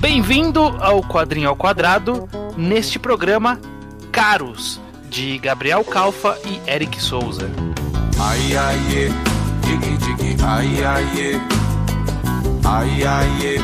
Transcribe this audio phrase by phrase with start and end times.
[0.00, 2.26] Bem-vindo ao Quadrinho ao Quadrado,
[2.56, 3.60] neste programa
[4.10, 4.80] Caros,
[5.10, 7.50] de Gabriel Calfa e Eric Souza.
[8.18, 9.08] Ai, ai, é.
[9.66, 11.40] Digi, digi, ai, ai, é.
[12.64, 13.58] Ai, ai, é.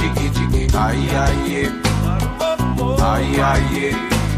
[0.00, 1.72] Digi, digi, ai, ai, é.
[3.02, 3.90] Ai, ai, é.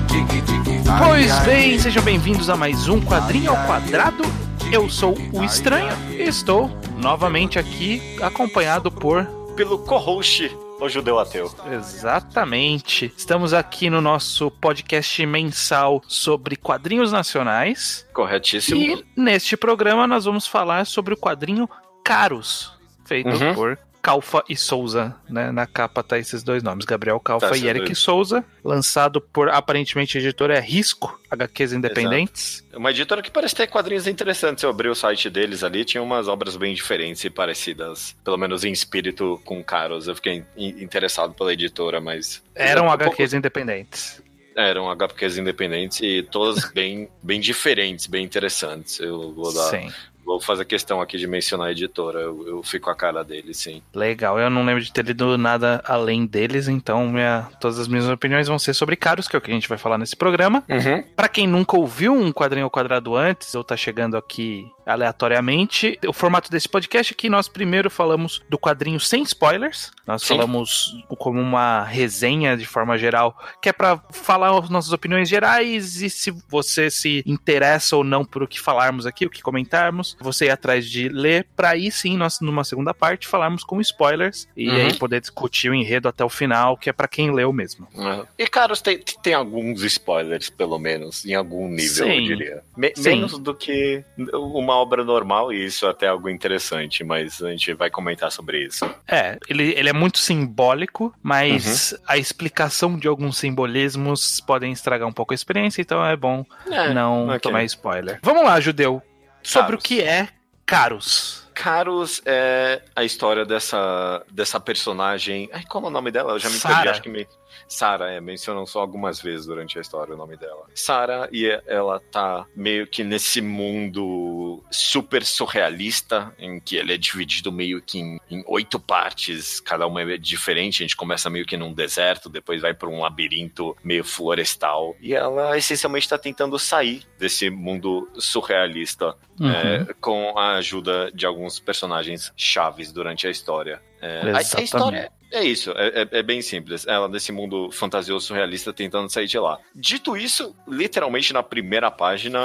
[0.09, 4.24] Digi, digi, ai, Pois bem, sejam bem-vindos a mais um Quadrinho ao Quadrado.
[4.73, 6.69] Eu sou o Estranho e estou
[7.01, 9.24] novamente aqui acompanhado por.
[9.56, 11.51] pelo co-host, o judeu ateu.
[11.73, 13.12] Exatamente.
[13.16, 18.07] Estamos aqui no nosso podcast mensal sobre quadrinhos nacionais.
[18.12, 18.80] Corretíssimo.
[18.80, 21.69] E neste programa nós vamos falar sobre o quadrinho
[22.05, 22.73] Caros,
[23.05, 23.55] feito Uhum.
[23.55, 25.51] por Calfa e Souza, né?
[25.51, 27.98] Na capa tá esses dois nomes, Gabriel Calfa Tá, e Eric dois.
[27.98, 32.65] Souza, lançado por aparentemente a editora é Risco, HQs independentes.
[32.73, 34.62] Uma editora que parece ter quadrinhos interessantes.
[34.62, 38.15] Eu abri o site deles ali, tinha umas obras bem diferentes e parecidas.
[38.24, 40.07] Pelo menos em espírito com caros.
[40.07, 42.40] Eu fiquei in- interessado pela editora, mas.
[42.54, 44.23] Eram Um HQs independentes.
[44.54, 49.01] Eram HQs independentes e todas bem, bem diferentes, bem interessantes.
[49.01, 49.68] Eu vou dar.
[49.71, 49.93] Sim.
[50.27, 52.19] Vou fazer questão aqui de mencionar a editora.
[52.21, 53.80] Eu, eu fico com a cara deles, sim.
[53.95, 58.09] Legal, eu não lembro de ter lido nada além deles, então minha- todas as minhas
[58.09, 60.65] opiniões vão ser sobre Caros, que é o que a gente vai falar nesse programa.
[60.68, 61.02] Uhum.
[61.15, 66.12] Pra quem nunca ouviu um quadrinho ao quadrado antes, ou tá chegando aqui aleatoriamente, o
[66.12, 69.91] formato desse podcast é que nós primeiro falamos do quadrinho sem spoilers.
[70.06, 70.28] Nós Sim.
[70.37, 76.03] falamos como uma resenha de forma geral, que é pra falar as nossas opiniões gerais
[76.03, 80.16] e se você se interessa ou não por o que falarmos aqui, o que comentarmos,
[80.20, 84.48] você ir atrás de ler, pra aí sim nós numa segunda parte falarmos com spoilers
[84.56, 84.76] e Uhum.
[84.76, 87.86] aí poder discutir o enredo até o final, que é pra quem leu mesmo.
[87.97, 88.26] É.
[88.44, 92.12] E, caros, tem, tem alguns spoilers, pelo menos, em algum nível, Sim.
[92.12, 92.62] eu diria.
[92.76, 93.10] Me- Sim.
[93.16, 97.72] Menos do que uma obra normal, e isso é até algo interessante, mas a gente
[97.75, 98.84] vai comentar sobre isso.
[99.06, 101.99] É, ele, ele é muito simbólico, mas Uhum.
[102.09, 106.93] a explicação de alguns simbolismos podem estragar um pouco a experiência, então é bom É,
[106.93, 107.41] não ok.
[107.41, 108.19] tomar spoiler.
[108.22, 109.03] Vamos lá, Judeu.
[109.47, 110.29] Sobre o que é
[110.67, 111.47] Caros.
[111.55, 115.49] Caros é a história dessa, dessa personagem.
[115.53, 116.33] Ai, qual é o nome dela?
[116.33, 116.91] Eu já me perdi, Sarah.
[116.91, 117.27] acho que me.
[117.67, 120.67] Sarah, é, mencionam só algumas vezes durante a história o nome dela.
[120.75, 127.51] Sarah, e ela tá meio que nesse mundo super surrealista, em que ele é dividido
[127.51, 130.83] meio que em, em oito partes, cada uma é diferente.
[130.83, 134.95] A gente começa meio que num deserto, depois vai pra um labirinto meio florestal.
[135.01, 139.51] E ela essencialmente tá tentando sair desse mundo surrealista Uhum.
[139.51, 143.81] é, com a ajuda de alguns personagens chaves durante a história.
[144.01, 146.87] É, a- a, história é isso, é, é- é bem simples.
[146.87, 149.59] Ela desse mundo fantasioso surrealista tentando sair de lá.
[149.75, 152.39] Dito isso, literalmente na primeira página,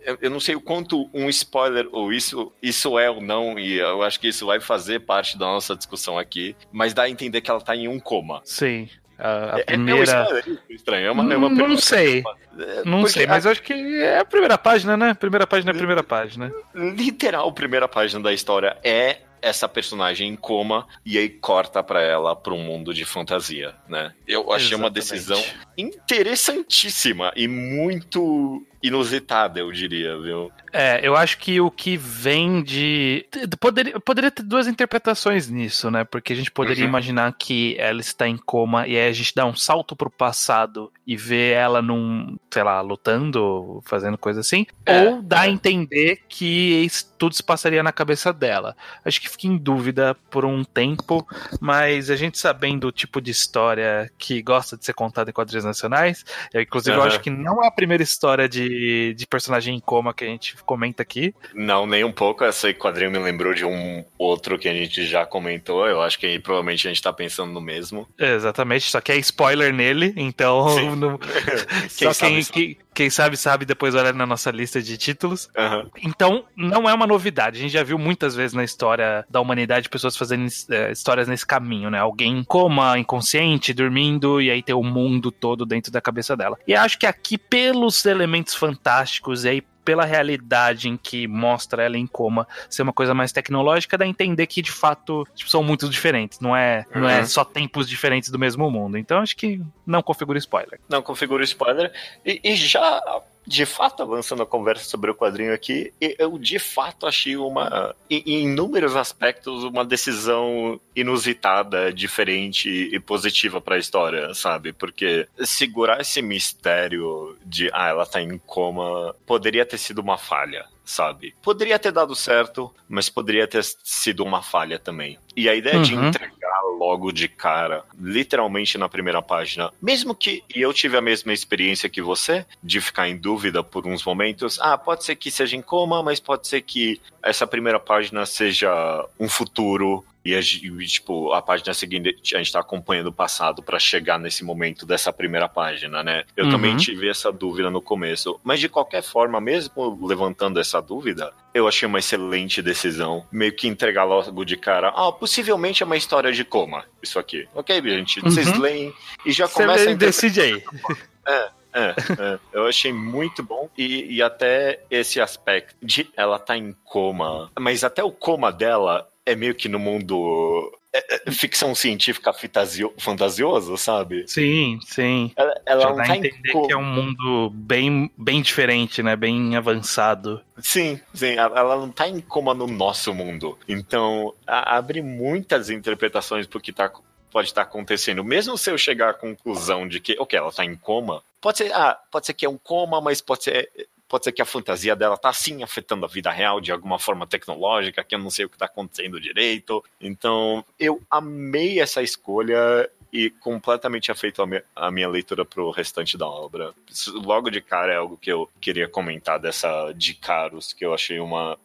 [0.00, 3.78] eu, eu não sei o quanto um spoiler ou isso, isso é ou não, e
[3.78, 7.40] eu acho que isso vai fazer parte da nossa discussão aqui, mas dá a entender
[7.40, 8.40] que ela tá em um coma.
[8.44, 8.88] Sim.
[9.22, 10.28] A, a É- É, um primeira.
[10.40, 12.22] isso, estranho, é uma, é uma não sei,
[12.58, 15.14] É, não porque sei, mas acho que é a primeira página, né?
[15.14, 16.52] Primeira página é a primeira página.
[16.74, 22.36] literal primeira página da história é essa personagem em coma e aí corta pra ela
[22.36, 24.12] pra um mundo de fantasia, né?
[24.26, 24.94] Eu achei uma Exatamente.
[24.94, 25.42] decisão
[25.76, 30.50] interessantíssima e muito inusitada, eu diria, viu?
[30.72, 33.26] É, eu acho que o que vem de.
[33.60, 36.02] Poderia, poderia ter duas interpretações nisso, né?
[36.04, 36.88] Porque a gente poderia Uhum.
[36.88, 40.90] imaginar que ela está em coma e aí a gente dá um salto pro passado
[41.06, 44.66] e vê ela num, sei lá, lutando, fazendo coisa assim.
[44.86, 46.88] É, ou dá a entender que
[47.18, 48.74] tudo se passaria na cabeça dela.
[49.04, 51.26] Acho que fica em dúvida por um tempo,
[51.60, 55.64] mas a gente sabendo o tipo de história que gosta de ser contada em quadrinhos
[55.64, 57.08] nacionais, eu, inclusive eu Aham.
[57.08, 58.71] acho que não é a primeira história de,
[59.16, 61.34] de personagem em coma que a gente comenta aqui.
[61.54, 62.44] Não, nem um pouco.
[62.44, 65.86] Esse quadrinho me lembrou de um outro que a gente já comentou.
[65.86, 68.08] Eu acho que aí, provavelmente a gente tá pensando no mesmo.
[68.18, 70.66] Exatamente, só que é spoiler nele, então
[70.96, 71.18] não-
[71.96, 75.48] Quem só quem, quem, quem sabe sabe depois olha na nossa lista de títulos.
[75.56, 75.90] Aham.
[76.02, 77.58] Então, não é uma novidade.
[77.58, 81.46] A gente já viu muitas vezes na história da humanidade pessoas fazendo eh, histórias nesse
[81.46, 81.98] caminho, né?
[81.98, 86.58] Alguém coma, inconsciente, dormindo, e aí tem o mundo todo dentro da cabeça dela.
[86.66, 91.96] E acho que aqui, pelos elementos fantásticos e aí pela realidade em que mostra ela
[91.98, 95.62] em coma ser uma coisa mais tecnológica, dá a entender que de fato tipo, são
[95.62, 96.40] muito diferentes.
[96.40, 97.26] Não é, não é Uhum.
[97.26, 98.96] só tempos diferentes do mesmo mundo.
[98.98, 100.78] Então acho que não configura spoiler.
[100.88, 101.92] Não configura spoiler.
[102.24, 103.02] E, e já,
[103.46, 108.44] de fato, avançando a conversa sobre o quadrinho aqui, eu de fato achei uma, em,
[108.44, 114.72] inúmeros aspectos, uma decisão inusitada, diferente e positiva pra história, sabe?
[114.72, 120.66] Porque segurar esse mistério de, ah, ela tá em coma, poderia ter sido uma falha.
[120.84, 121.34] Sabe?
[121.42, 125.18] Poderia ter dado certo, mas poderia ter sido uma falha também.
[125.36, 126.08] E a ideia de Uhum.
[126.08, 129.72] entregar entregar logo de cara, literalmente na primeira página.
[129.80, 133.86] Mesmo que e eu tive a mesma experiência que você, de ficar em dúvida por
[133.86, 134.58] uns momentos.
[134.60, 138.70] Ah, pode ser que seja em coma, mas pode ser que essa primeira página seja
[139.18, 144.18] um futuro e, tipo, a página seguinte a gente tá acompanhando o passado para chegar
[144.18, 146.24] nesse momento dessa primeira página, né?
[146.36, 146.50] Eu uhum.
[146.50, 148.40] também tive essa dúvida no começo.
[148.44, 153.26] Mas de qualquer forma, mesmo levantando essa dúvida, eu achei uma excelente decisão.
[153.32, 154.92] Meio que entregar logo de cara.
[154.94, 156.84] Ah, possivelmente é uma história de coma.
[157.02, 157.48] Isso aqui.
[157.54, 158.20] Ok, gente?
[158.20, 158.30] Uhum.
[158.30, 158.92] Vocês leem
[159.26, 159.94] e já começa a.
[159.94, 160.62] Decide aí.
[161.24, 161.50] É.
[161.74, 166.74] É, é, eu achei muito bom e, e, até esse aspecto de ela tá em
[166.84, 172.32] coma, mas até o coma dela é meio que no mundo é, é, ficção científica
[172.32, 174.24] fantasio, fantasioso, sabe?
[174.26, 175.32] Sim, sim.
[175.36, 179.16] Ela, ela Já não dá tá entender que é um mundo bem, bem diferente, né?
[179.16, 180.42] Bem avançado.
[180.58, 181.36] Sim, sim.
[181.36, 183.58] Ela não tá em coma no nosso mundo.
[183.66, 186.92] Então, abre muitas interpretações pro que tá
[187.30, 188.22] pode estar acontecendo.
[188.22, 191.72] Mesmo se eu chegar à conclusão de que, ok, ela está em coma, pode ser,
[191.72, 193.70] ah, pode ser que é um coma, mas pode ser
[194.12, 197.26] pode ser que a fantasia dela tá sim afetando a vida real de alguma forma
[197.26, 199.82] tecnológica, que eu não sei o que tá acontecendo direito.
[199.98, 204.42] Então, eu amei essa escolha e completamente afeito
[204.76, 206.74] a minha, leitura pro restante da obra.
[206.90, 210.92] Isso, logo de cara é algo que eu queria comentar dessa de Caros, que eu
[210.92, 211.58] achei uma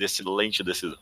[0.00, 0.98] excelente decisão.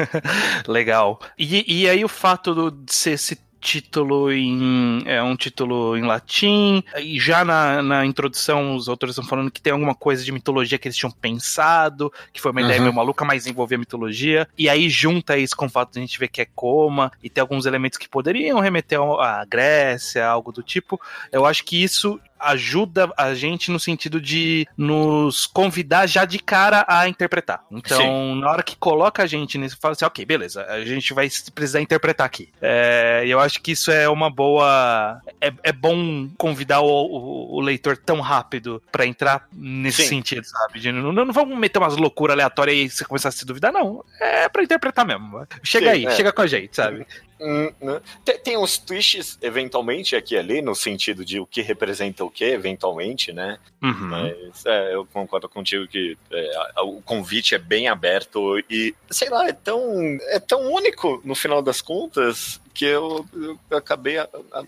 [0.66, 1.20] Legal.
[1.38, 3.18] E, e aí o fato do, de ser
[3.60, 9.28] título em é um título em latim e já na, na introdução os autores estão
[9.28, 12.66] falando que tem alguma coisa de mitologia que eles tinham pensado que foi uma uhum.
[12.66, 16.02] ideia meio maluca mas envolvia mitologia e aí junta isso com o fato de a
[16.02, 20.52] gente ver que é coma e tem alguns elementos que poderiam remeter à Grécia algo
[20.52, 21.00] do tipo
[21.32, 26.84] eu acho que isso ajuda a gente no sentido de nos convidar já de cara
[26.88, 27.64] a interpretar.
[27.70, 28.40] Então, Sim.
[28.40, 31.80] na hora que coloca a gente nisso, fala assim, ok, beleza, a gente vai precisar
[31.80, 32.50] interpretar aqui.
[32.60, 35.20] É, eu acho que isso é uma boa.
[35.40, 40.08] É, é bom convidar o, o, o, leitor tão rápido para entrar nesse Sim.
[40.08, 40.80] sentido, sabe?
[40.80, 44.04] De, não, não vamos meter umas loucuras aleatórias e você começar a se duvidar, não.
[44.20, 45.46] É para interpretar mesmo.
[45.62, 46.10] Chega Sim, aí, é.
[46.12, 47.06] chega com a gente, sabe?
[47.40, 48.00] Hum, né?
[48.24, 52.30] tem, tem uns twists, eventualmente, aqui e ali, no sentido de o que representa o
[52.30, 53.58] que, eventualmente, né?
[53.82, 54.08] Uhum.
[54.08, 59.46] Mas é, eu concordo contigo que é, o convite é bem aberto e, sei lá,
[59.46, 63.26] é tão, é tão único no final das contas que eu,
[63.68, 64.18] eu acabei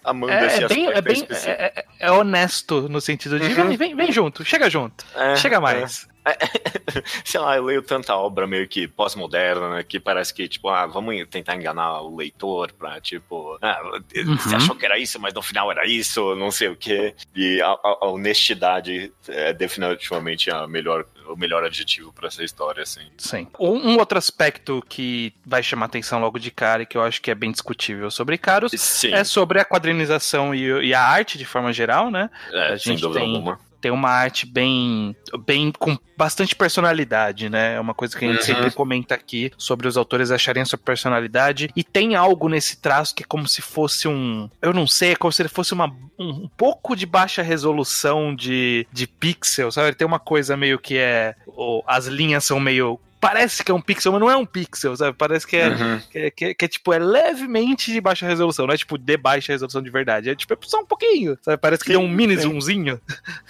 [0.03, 3.69] amando é, esse é bem, é, bem é, é, é, honesto no sentido de uhum.
[3.69, 6.09] vem, vem, vem junto, chega junto, é, chega mais.
[7.25, 10.87] sei lá, eu leio tanta obra meio que pós-moderna, né, que parece que, tipo, ah,
[10.87, 13.81] vamos tentar enganar o leitor pra, tipo, ah,
[14.17, 14.37] uhum.
[14.37, 17.15] você achou que era isso, mas no final era isso, não sei o quê.
[17.35, 23.06] E a, a honestidade é definitivamente a melhor o melhor adjetivo para essa história, assim.
[23.17, 23.47] Sim.
[23.59, 27.31] Um, outro aspecto que vai chamar atenção logo de cara e que eu acho que
[27.31, 29.12] é bem discutível sobre Caros Sim.
[29.12, 32.31] é sobre a quadrinização e, e, a arte de forma geral, né?
[32.53, 33.35] É, a gente sem dúvida tem...
[33.35, 35.17] alguma tem uma arte bem,
[35.47, 37.77] bem com bastante personalidade, né?
[37.77, 38.47] É uma coisa que a gente uhum.
[38.47, 41.71] sempre comenta aqui sobre os autores acharem a sua personalidade.
[41.75, 44.50] E tem algo nesse traço que é como se fosse um.
[44.61, 45.87] Eu não sei, é como se ele fosse uma,
[46.19, 49.94] um, um pouco de baixa resolução de, de pixel, sabe?
[49.94, 51.35] Tem uma coisa meio que é.
[51.47, 54.96] Oh, as linhas são meio parece que é um pixel, mas não é um pixel,
[54.96, 55.17] sabe?
[55.17, 56.00] Parece que é, uhum.
[56.10, 58.96] que, é, que, é, que, é, tipo, é levemente de baixa resolução, não é tipo
[58.96, 60.31] de baixa resolução de verdade.
[60.31, 61.58] É tipo, é só um pouquinho, sabe?
[61.58, 62.43] Parece que sim, deu um mini sim.
[62.43, 63.00] zoomzinho.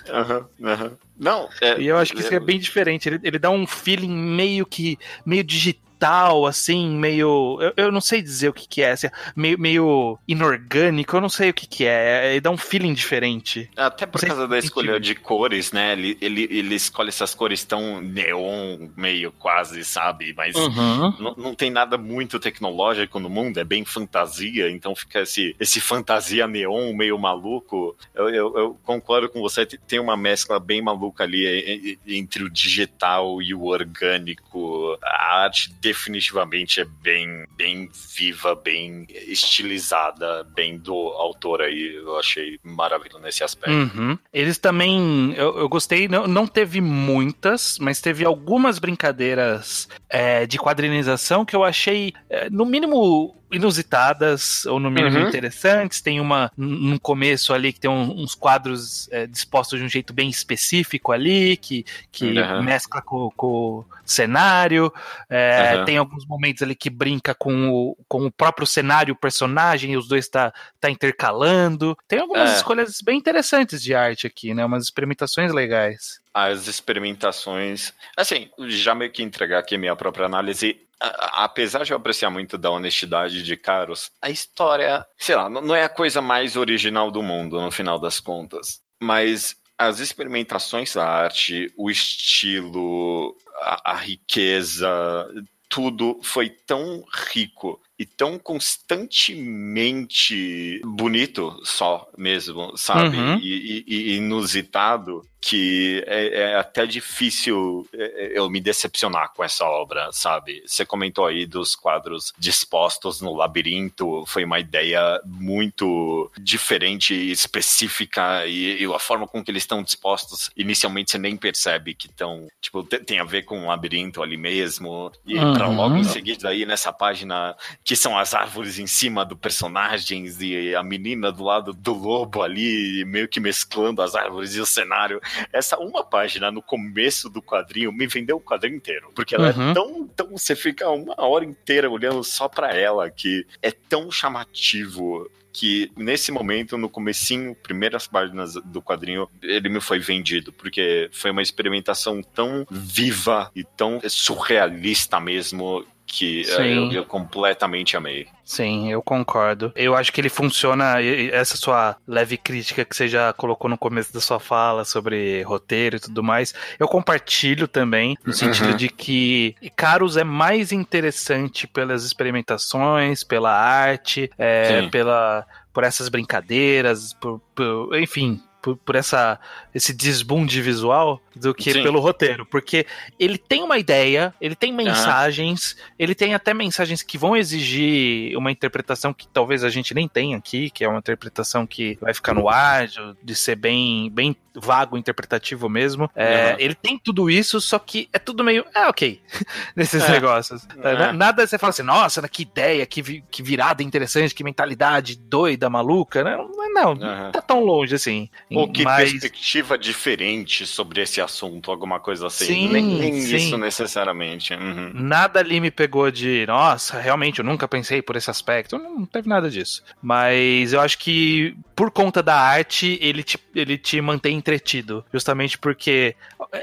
[0.09, 0.93] Aham, uhum, aham.
[1.19, 3.09] Não, é, e eu acho que isso é bem diferente.
[3.09, 7.59] Ele, ele dá um feeling meio que meio digital digital, assim, meio.
[7.61, 11.29] Eu, eu não sei dizer o que, que é, assim, meio, meio inorgânico, eu não
[11.29, 12.33] sei o que, que é.
[12.33, 13.69] Ele dá um feeling diferente.
[13.77, 15.93] Até por causa da escolha de cores, né?
[15.93, 20.33] Ele, ele, ele escolhe essas cores tão neon, meio quase, sabe?
[20.37, 21.15] Mas uhum.
[21.19, 25.81] não, não tem nada muito tecnológico no mundo, é bem fantasia, então fica esse, esse
[25.81, 27.97] fantasia neon meio maluco.
[28.15, 33.43] Eu, eu, eu concordo com você, tem uma mescla bem maluca ali entre o digital
[33.43, 34.99] e o orgânico.
[35.03, 41.97] A arte definitivamente é bem, bem viva, bem estilizada, bem do autor aí.
[41.97, 43.99] Eu achei maravilhoso nesse aspecto.
[43.99, 44.17] Uhum.
[44.33, 50.59] Eles também, eu, eu gostei, não, não teve muitas, mas teve algumas brincadeiras é, de
[50.59, 55.29] quadrinização que eu achei, é, no mínimo, inusitadas, ou no mínimo uhum.
[55.29, 56.01] interessantes.
[56.01, 60.13] Tem uma no começo ali que tem um, uns quadros é, dispostos de um jeito
[60.13, 62.63] bem específico ali, que, que uhum.
[62.63, 64.93] mescla com, com, o cenário.
[65.29, 65.85] É, uhum.
[65.85, 69.97] Tem alguns momentos ali que brinca com o, com o próprio cenário, o personagem, e
[69.97, 71.97] os dois tá, tá intercalando.
[72.09, 72.57] Tem algumas é.
[72.57, 74.65] escolhas bem interessantes de arte aqui, né?
[74.65, 77.93] Umas experimentações legais as experimentações.
[78.17, 82.71] Assim, já meio que entregar aqui minha própria análise, apesar de eu apreciar muito da
[82.71, 87.61] honestidade de Caros, a história, sei lá, não é a coisa mais original do mundo,
[87.61, 88.81] no final das contas.
[89.01, 95.27] Mas as experimentações da arte, o estilo, a, a riqueza,
[95.71, 97.03] tudo foi tão
[97.33, 103.17] rico e tão constantemente bonito só mesmo, sabe?
[103.17, 103.39] Uhum.
[103.39, 109.65] E, e- e inusitado que é, é até difícil é, eu me decepcionar com essa
[109.65, 110.63] obra, sabe?
[110.67, 118.45] Você comentou aí dos quadros dispostos no labirinto, foi uma ideia muito diferente e específica
[118.47, 122.47] e, e a forma com que eles estão dispostos, inicialmente você nem percebe que estão,
[122.61, 125.75] tipo, te- tem a ver com o labirinto ali mesmo e Uhum.
[125.75, 127.57] logo em seguida aí nessa página
[127.91, 132.41] que são as árvores em cima do personagens e a menina do lado do lobo
[132.41, 135.21] ali, meio que mesclando as árvores e o cenário.
[135.53, 139.71] Essa uma página no começo do quadrinho me vendeu o quadrinho inteiro, porque ela Uhum.
[139.71, 144.09] é tão, tão você fica uma hora inteira olhando só pra ela que é tão
[144.09, 151.09] chamativo que nesse momento, no comecinho, primeiras páginas do quadrinho, ele me foi vendido, porque
[151.13, 158.27] foi uma experimentação tão viva e tão surrealista mesmo que eh, eu, eu completamente amei.
[158.45, 159.73] Sim, eu concordo.
[159.77, 160.97] Eu acho que ele funciona.
[161.01, 165.97] Essa sua leve crítica que você já colocou no começo da sua fala sobre roteiro
[165.97, 168.77] e tudo mais, eu compartilho também, no sentido Uhum.
[168.77, 177.13] de que Caros é mais interessante pelas experimentações, pela arte, é, pela, por essas brincadeiras,
[177.15, 178.41] por, por- enfim.
[178.63, 179.39] Por, por essa,
[179.75, 181.83] esse desbunde visual do que Sim.
[181.83, 182.45] pelo roteiro.
[182.45, 182.87] Porque
[183.19, 188.51] ele tem uma ideia, ele tem mensagens, ele tem até mensagens que vão exigir uma
[188.51, 192.35] interpretação que talvez a gente nem tenha aqui, que é uma interpretação que vai ficar
[192.35, 192.87] no ar,
[193.23, 196.11] de, ser bem, bem vago, interpretativo mesmo.
[196.15, 196.57] É, Uhum.
[196.59, 198.65] Ele tem tudo isso, só que é tudo meio.
[198.75, 199.21] É, ok.
[199.77, 200.11] Nesses É.
[200.11, 200.67] negócios.
[200.83, 200.95] É.
[200.99, 205.69] Na- Nada você fala assim, nossa, que ideia, que, que virada interessante, que mentalidade doida,
[205.71, 206.25] maluca.
[206.25, 206.37] né?
[206.37, 207.31] Não, não, não Uhum.
[207.33, 208.29] tá tão longe assim.
[208.51, 209.11] Ou que Mas.
[209.11, 212.47] perspectiva diferente sobre esse assunto, alguma coisa assim.
[212.47, 213.37] Sim, nem nem sim.
[213.37, 214.55] isso necessariamente.
[214.55, 214.91] Uhum.
[214.95, 218.79] Nada ali me pegou de, nossa, realmente eu nunca pensei por esse aspecto.
[218.79, 219.83] Não, não teve nada disso.
[220.03, 225.05] Mas eu acho que por conta da arte, ele te, ele te mantém entretido.
[225.13, 226.15] Justamente porque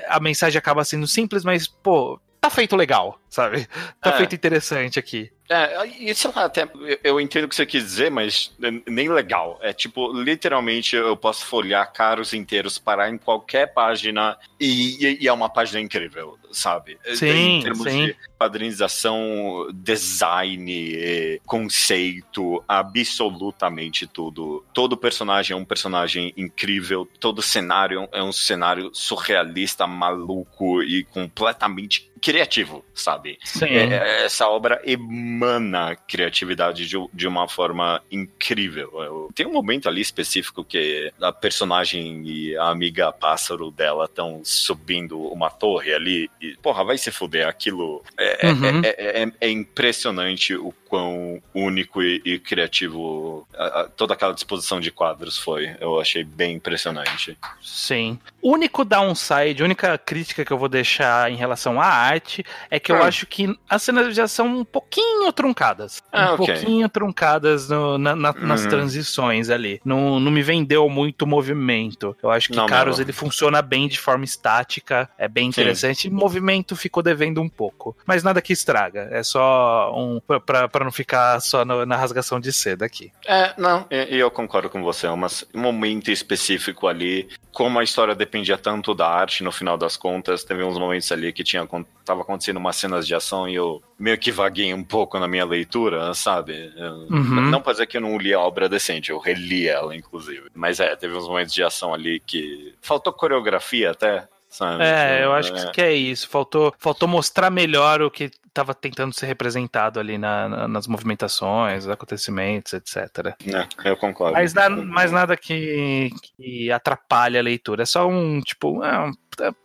[0.07, 3.67] a mensagem acaba sendo simples, mas, pô, tá feito legal, sabe?
[4.01, 4.17] Tá É.
[4.17, 5.31] feito interessante aqui.
[5.49, 6.67] É, e sei lá, até
[7.03, 8.53] eu- entendo o que você quis dizer, mas
[8.85, 9.57] nem legal.
[9.61, 15.27] É tipo, literalmente eu posso folhear caros inteiros, parar em qualquer página e, e- e
[15.27, 16.97] é uma página incrível, sabe?
[17.15, 18.07] Sim, em termos sim.
[18.07, 24.63] de padronização, design, eh, conceito, absolutamente tudo.
[24.73, 32.09] Todo personagem é um personagem incrível, todo cenário é um cenário surrealista, maluco e completamente
[32.21, 33.37] criativo, sabe?
[33.43, 33.65] Sim.
[33.65, 38.91] É, é, essa obra emana criatividade de, de uma forma incrível.
[38.95, 44.41] Eu- tem um momento ali específico que a personagem e a amiga pássaro dela estão
[44.43, 47.47] subindo uma torre ali e, porra, vai se fuder.
[47.47, 48.81] Aquilo é, é- Uhum.
[48.83, 54.79] é- é- é impressionante o quão único e, e criativo a- a- toda aquela disposição
[54.79, 55.75] de quadros foi.
[55.81, 57.37] Eu achei bem impressionante.
[57.61, 58.17] Sim.
[58.41, 62.95] Único downside, única crítica que eu vou deixar em relação à arte é que eu
[62.97, 63.03] Hum.
[63.03, 66.01] acho que as cenas já são um pouquinho truncadas.
[66.11, 66.45] Ah, um ok.
[66.55, 68.69] pouquinho truncadas no- na- na- nas Uhum.
[68.69, 69.81] transições ali.
[69.83, 72.15] Não, não me vendeu muito movimento.
[72.23, 73.03] Eu acho que Não Caros mesmo.
[73.03, 75.61] ele funciona bem de forma estática, é bem Sim.
[75.61, 76.09] interessante.
[76.27, 77.95] Movimento ficou devendo um pouco.
[78.05, 79.07] Mas nada que estraga.
[79.11, 80.19] É só um.
[80.19, 83.11] pra- pra, não ficar só no- na rasgação de seda aqui.
[83.25, 85.07] É, não, e e eu concordo com você.
[85.07, 85.21] É um
[85.55, 87.29] momento específico ali.
[87.53, 91.31] Como a história dependia tanto da arte, no final das contas, teve uns momentos ali
[91.33, 91.67] que tinha,
[92.05, 95.45] tava acontecendo umas cenas de ação e eu meio que vaguei um pouco na minha
[95.45, 96.71] leitura, sabe?
[97.09, 97.49] Uhum.
[97.49, 100.43] Não pra dizer que eu não li a obra decente, eu reli ela, inclusive.
[100.53, 102.75] Mas é, teve uns momentos de ação ali que.
[102.81, 104.27] Faltou coreografia até.
[104.57, 104.83] Sabe?
[104.83, 105.71] É, eu acho É.
[105.71, 106.27] que é isso.
[106.27, 111.87] Faltou, faltou mostrar melhor o que estava tentando ser representado ali na- na- nas movimentações,
[111.87, 113.35] acontecimentos, etc.
[113.83, 114.33] É, eu concordo.
[114.33, 117.83] Mas, na- mas nada que, que atrapalhe a leitura.
[117.83, 119.11] É só um, tipo, ah,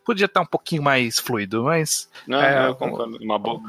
[0.05, 2.07] podia estar um pouquinho mais fluido, mas.
[2.27, 3.17] Não, É, eu concordo.
[3.19, 3.63] Uma bo-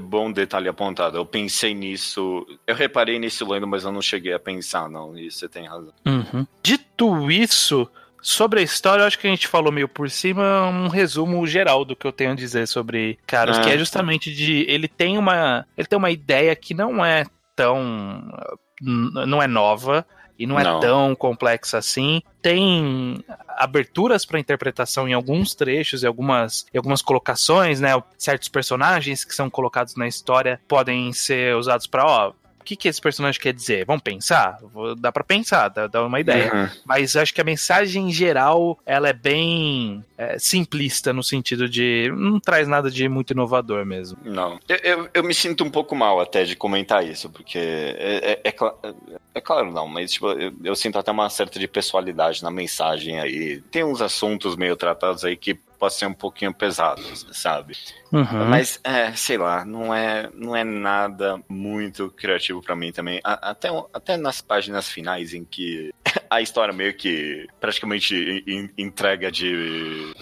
[0.00, 1.16] bom detalhe apontado.
[1.16, 2.46] Eu pensei nisso.
[2.64, 5.18] Eu reparei nisso lendo, mas eu não cheguei a pensar, não.
[5.18, 5.92] E você tem razão.
[6.06, 6.46] Uhum.
[6.62, 7.90] Dito isso,
[8.22, 11.84] sobre a história, eu acho que a gente falou meio por cima um resumo geral
[11.84, 13.62] do que eu tenho a dizer sobre Caros, É.
[13.62, 17.24] que é justamente de ele tem uma ele tem uma ideia que não é
[17.56, 18.22] tão
[18.80, 20.06] não é nova
[20.38, 20.80] e não é Não.
[20.80, 22.20] tão complexa assim.
[22.40, 27.90] Tem aberturas para interpretação em alguns trechos e algumas, algumas colocações, né?
[28.18, 32.88] Certos personagens que são colocados na história podem ser usados para, ó, o que, que
[32.88, 33.84] esse personagem quer dizer?
[33.84, 34.58] Vamos pensar?
[34.72, 36.52] Vou- Dá para pensar, dá, dá uma ideia.
[36.54, 36.68] Uhum.
[36.86, 42.10] Mas acho que a mensagem em geral ela é bem é, simplista no sentido de
[42.16, 44.16] não traz nada de muito inovador mesmo.
[44.24, 44.58] Não.
[44.68, 48.48] Eu, eu, eu me sinto um pouco mal até de comentar isso, porque é, é,
[48.48, 48.74] é cla-
[49.34, 53.18] é claro não, mas tipo, eu, eu sinto até uma certa de pessoalidade na mensagem
[53.18, 53.60] aí.
[53.70, 57.74] Tem uns assuntos meio tratados aí que podem ser um pouquinho pesados, sabe?
[58.12, 58.44] Uhum.
[58.48, 63.20] Mas, é, sei lá, não é, não é nada muito criativo pra mim também.
[63.24, 65.92] A- até, até nas páginas finais em que
[66.30, 68.14] a história meio que praticamente
[68.46, 70.12] en- entrega de,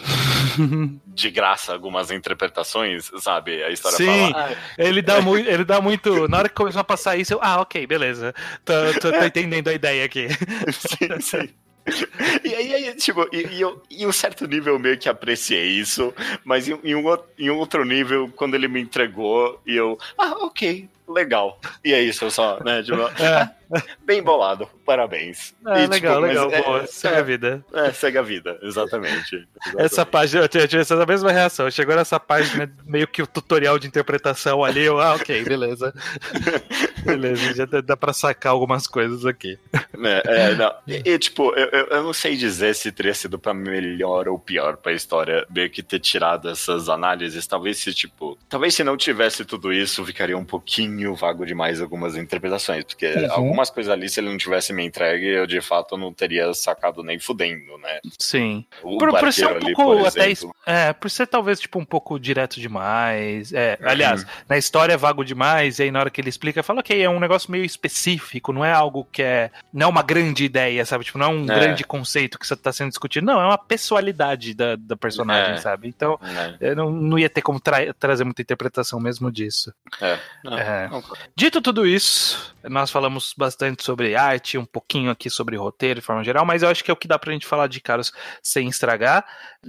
[1.06, 3.62] de graça algumas interpretações, sabe?
[3.62, 4.06] A história Sim.
[4.32, 4.48] fala.
[4.52, 6.26] "Ah, Ele dá muito, ele dá muito.
[6.28, 8.34] Na hora que começou a passar isso, eu, ah, ok, beleza.
[8.64, 10.26] Tô, tô, tô entendendo a ideia aqui.
[10.72, 11.48] sim, sim.
[12.44, 16.12] E aí, tipo, e, e eu, em um certo nível eu meio que apreciei isso,
[16.44, 17.04] mas em, em um,
[17.38, 21.58] em um outro nível, quando ele me entregou, e eu, ah, ok, legal.
[21.84, 23.50] E é isso, eu só, né, tipo, É,
[24.04, 25.54] bem bolado, parabéns.
[25.66, 26.86] é E, tipo, legal, mas legal, é- boa.
[26.86, 27.64] Segue a vida.
[27.72, 29.46] É, segue a vida, exatamente.
[29.78, 31.70] Essa página, eu tive eu tive essa mesma reação.
[31.70, 35.92] Chegou nessa página, meio que o tutorial de interpretação ali, eu, ah, ok, beleza.
[37.04, 39.58] beleza, já dá, dá pra sacar algumas coisas aqui.
[39.72, 40.72] É, é, não.
[40.86, 44.38] E, e, tipo, eu, eu- eu não sei dizer se teria sido pra melhor ou
[44.38, 47.46] pior pra história meio que ter tirado essas análises.
[47.46, 52.16] Talvez se, tipo, talvez se não tivesse tudo isso, ficaria um pouquinho vago demais algumas
[52.16, 52.84] interpretações.
[52.84, 53.32] Porque Uhum.
[53.32, 57.02] algumas coisas ali, se ele não tivesse me entregue, eu de fato não teria sacado
[57.02, 57.98] nem fudendo, né?
[58.18, 58.64] Sim.
[58.82, 60.32] O Por, por ser um ali, pouco até.
[60.64, 63.52] É, por ser talvez tipo um pouco direto demais.
[63.52, 63.88] É, Uhum.
[63.88, 67.02] aliás, na história é vago demais, e aí na hora que ele explica, fala, ok,
[67.02, 69.50] é um negócio meio específico, não é algo que é.
[69.72, 71.04] Não é uma grande ideia, sabe?
[71.04, 71.46] Tipo, não é um É.
[71.46, 73.26] grande conceito que está sendo discutido.
[73.26, 75.56] Não, é uma pessoalidade da, da personagem, É.
[75.56, 75.88] sabe?
[75.88, 76.56] Então, né?
[76.60, 79.72] eu não, não ia ter como tra- trazer muita interpretação mesmo disso.
[80.00, 80.18] É.
[80.44, 80.88] Não, É.
[80.88, 81.02] não.
[81.34, 83.49] Dito tudo isso, nós falamos bastante
[83.80, 86.94] sobre arte, um pouquinho aqui sobre roteiro de forma geral, mas eu acho que é
[86.94, 89.24] o que dá pra gente falar de Caros sem estragar.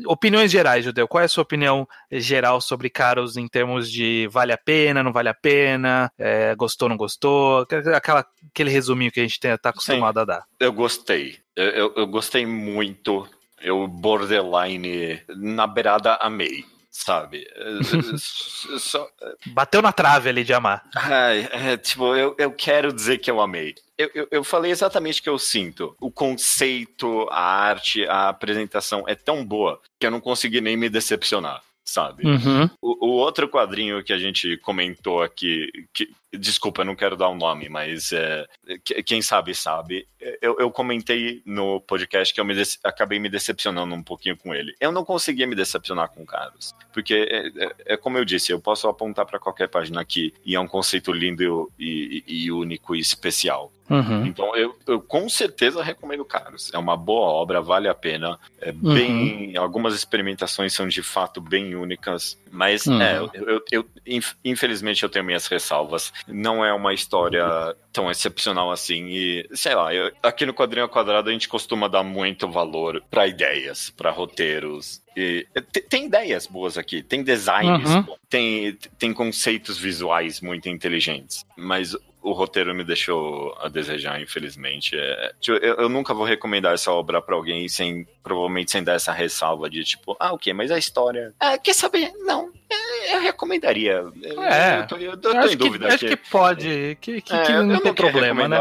[0.06, 1.08] Opiniões gerais, Judeu.
[1.08, 5.12] Qual é a sua opinião geral sobre Caros em termos de vale a pena, não
[5.12, 7.66] vale a pena, é, gostou, não gostou?
[7.96, 10.46] Aquela, aquele resuminho que a gente tá acostumado a dar.
[10.60, 11.38] Eu gostei.
[11.56, 13.28] Eu, eu, eu gostei muito.
[13.62, 16.66] Eu borderline na beirada amei,
[17.06, 17.48] sabe?
[17.62, 19.08] É, Só,
[19.48, 20.84] Bateu na trave ali de amar.
[20.96, 23.76] ai, é, tipo, eu, eu quero dizer que eu amei.
[23.98, 25.96] Eu, eu, eu falei exatamente o que eu sinto.
[26.00, 30.90] O conceito, a arte, a apresentação é tão boa que eu não consegui nem me
[30.90, 32.26] decepcionar, sabe?
[32.26, 32.70] Uhum.
[32.82, 37.28] O, o outro quadrinho que a gente comentou aqui, que, desculpa, eu não quero dar
[37.30, 38.46] o nome, mas é,
[38.84, 40.08] que- quem sabe sabe.
[40.42, 44.74] Eu, eu comentei no podcast que eu me acabei me decepcionando um pouquinho com ele.
[44.80, 48.52] Eu não conseguia me decepcionar com o Carlos, porque é, é- é como eu disse,
[48.52, 52.52] eu posso apontar para qualquer página aqui e é um conceito lindo e, e- e
[52.52, 53.72] único e especial.
[53.90, 54.26] Uhum.
[54.26, 56.72] Então eu, eu com certeza recomendo Caros.
[56.74, 58.40] É uma boa obra, vale a pena.
[58.62, 63.02] É bem, algumas experimentações são de fato bem únicas, mas Uhum.
[63.02, 66.14] é, eu, eu- eu- inf- infelizmente eu tenho minhas ressalvas.
[66.28, 67.44] Não é uma história
[67.92, 72.04] tão excepcional assim e sei lá, eu- aqui no quadrinho quadrado a gente costuma dar
[72.04, 75.02] muito valor para ideias, para roteiros.
[75.18, 78.16] E, te- tem ideias boas aqui, tem designs, Uhum.
[78.30, 84.96] tem, tem conceitos visuais muito inteligentes, mas o roteiro me deixou a desejar, infelizmente.
[84.96, 88.94] É, tipo, eu, eu nunca vou recomendar essa obra pra alguém sem, provavelmente sem dar
[88.94, 91.34] essa ressalva de tipo, ah, ok, mas a história.
[91.40, 92.12] Ah, quer saber?
[92.20, 94.04] Não, é, eu recomendaria.
[94.22, 97.22] Eu- É, eu tô, eu tô Eu acho, em dúvida que, acho que pode, que,
[97.22, 98.58] que, É, que não tem problema, né?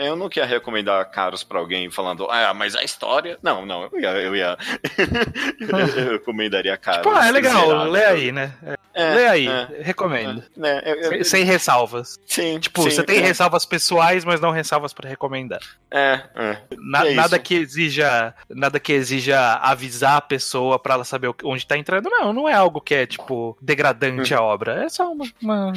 [0.00, 3.38] é, eu não quero recomendar caros pra alguém falando, ah, mas a história.
[3.42, 4.10] Não, não, eu ia.
[4.10, 4.56] Eu, ia
[5.60, 7.02] eu recomendaria caros.
[7.02, 8.52] Pô, é legal, lê aí, né?
[8.94, 10.42] É, lê aí, é, recomendo.
[10.56, 12.18] é, né, eu- Sem, sem ressalvas.
[12.26, 15.60] sim, Tipo, sim, você tem é, ressalvas pessoais, mas não ressalvas pra recomendar.
[15.90, 16.58] É, é.
[16.78, 17.16] Na- É isso.
[17.16, 22.08] nada que exija, nada que exija avisar a pessoa pra ela saber onde tá entrando.
[22.08, 24.84] Não, não é algo que é tipo degradante à obra.
[24.84, 25.72] É só uma, uma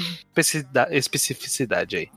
[0.92, 2.10] especificidade aí.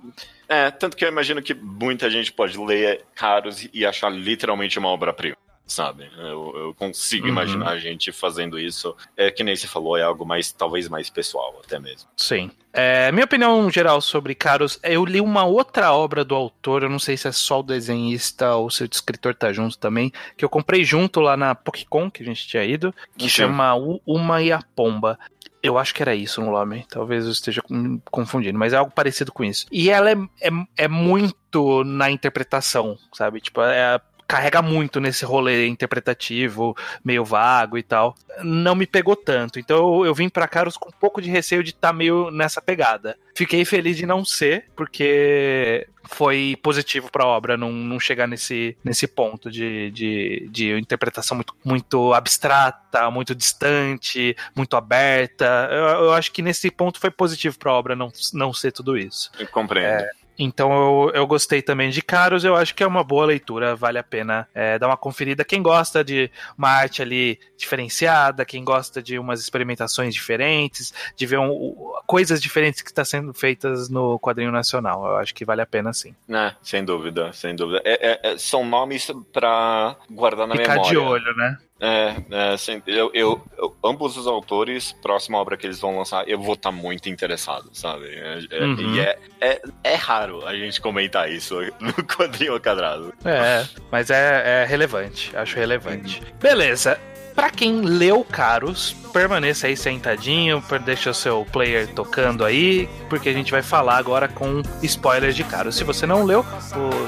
[0.47, 4.91] É, tanto que eu imagino que muita gente pode ler Caros e achar literalmente uma
[4.91, 5.35] obra-prima,
[5.67, 6.11] sabe?
[6.19, 7.33] Eu, eu consigo Uhum.
[7.33, 8.95] imaginar a gente fazendo isso.
[9.17, 12.09] É que nem você falou, é algo mais, talvez mais pessoal até mesmo.
[12.17, 12.51] Sim.
[12.75, 16.99] É, minha opinião geral sobre Caros, eu li uma outra obra do autor, eu não
[16.99, 20.49] sei se é só o desenhista ou se o escritor tá junto também, que eu
[20.49, 23.29] comprei junto lá na PokéCon, que a gente tinha ido, que Sim.
[23.31, 25.19] chama U- Uma e a Pomba.
[25.63, 27.63] Eu acho que era isso no nome, talvez eu esteja
[28.11, 29.67] confundindo, mas é algo parecido com isso.
[29.71, 33.41] E ela é, é, é muito na interpretação, sabe?
[33.41, 34.01] Tipo, é,
[34.33, 38.15] carrega muito nesse rolê interpretativo, meio vago e tal.
[38.43, 39.59] Não me pegou tanto.
[39.59, 42.31] Então eu, eu vim pra Caros com um pouco de receio de estar tá meio
[42.31, 43.19] nessa pegada.
[43.35, 49.07] Fiquei feliz de não ser, porque foi positivo pra obra não, não chegar nesse, nesse
[49.07, 55.69] ponto de, de, de interpretação muito, muito abstrata, muito distante, muito aberta.
[55.71, 59.31] Eu, eu acho que nesse ponto foi positivo pra obra não, não ser tudo isso.
[59.39, 60.05] Eu compreendo.
[60.05, 63.77] É, então eu, eu gostei também de Caros, eu acho que é uma boa leitura,
[63.77, 65.45] vale a pena é, dar uma conferida.
[65.45, 71.39] Quem gosta de uma arte ali diferenciada, quem gosta de umas experimentações diferentes, de ver
[71.39, 75.61] um, coisas diferentes que estão tá sendo feitas no quadrinho nacional, eu acho que vale
[75.61, 76.15] a pena sim.
[76.29, 77.83] É, sem dúvida, sem dúvida.
[77.85, 80.91] É, é, é são nomes para guardar na Ficar memória.
[80.91, 81.59] de olho, né?
[81.83, 86.39] É, é eu, eu, eu, ambos os autores, próxima obra que eles vão lançar, eu
[86.39, 88.07] vou estar tá muito interessado, sabe?
[88.07, 88.95] É, é, uhum.
[88.95, 93.13] E é, é, é, raro a gente comentar isso no quadrinho quadrado.
[93.25, 96.23] É, mas é, é relevante, acho relevante.
[96.41, 97.01] Beleza,
[97.35, 103.33] Pra quem leu Caros, permaneça aí sentadinho, deixa o seu player tocando aí, porque a
[103.33, 105.77] gente vai falar agora com spoilers de Caros.
[105.77, 106.45] Se você não leu,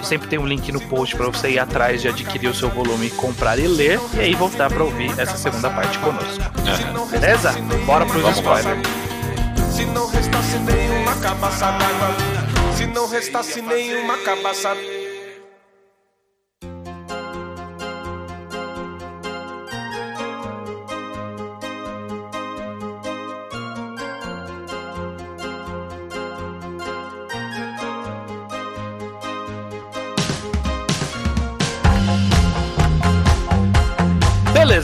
[0.02, 3.10] sempre tem um link no post para você ir atrás de adquirir o seu volume,
[3.10, 6.42] comprar e ler, e aí voltar para ouvir essa segunda parte conosco.
[6.66, 7.18] É.
[7.18, 7.52] Beleza?
[7.86, 8.78] Bora pros Vamos spoilers.
[9.70, 12.14] Se não restasse nenhuma cabaça d'água,
[12.76, 14.76] se não restasse nenhuma cabaça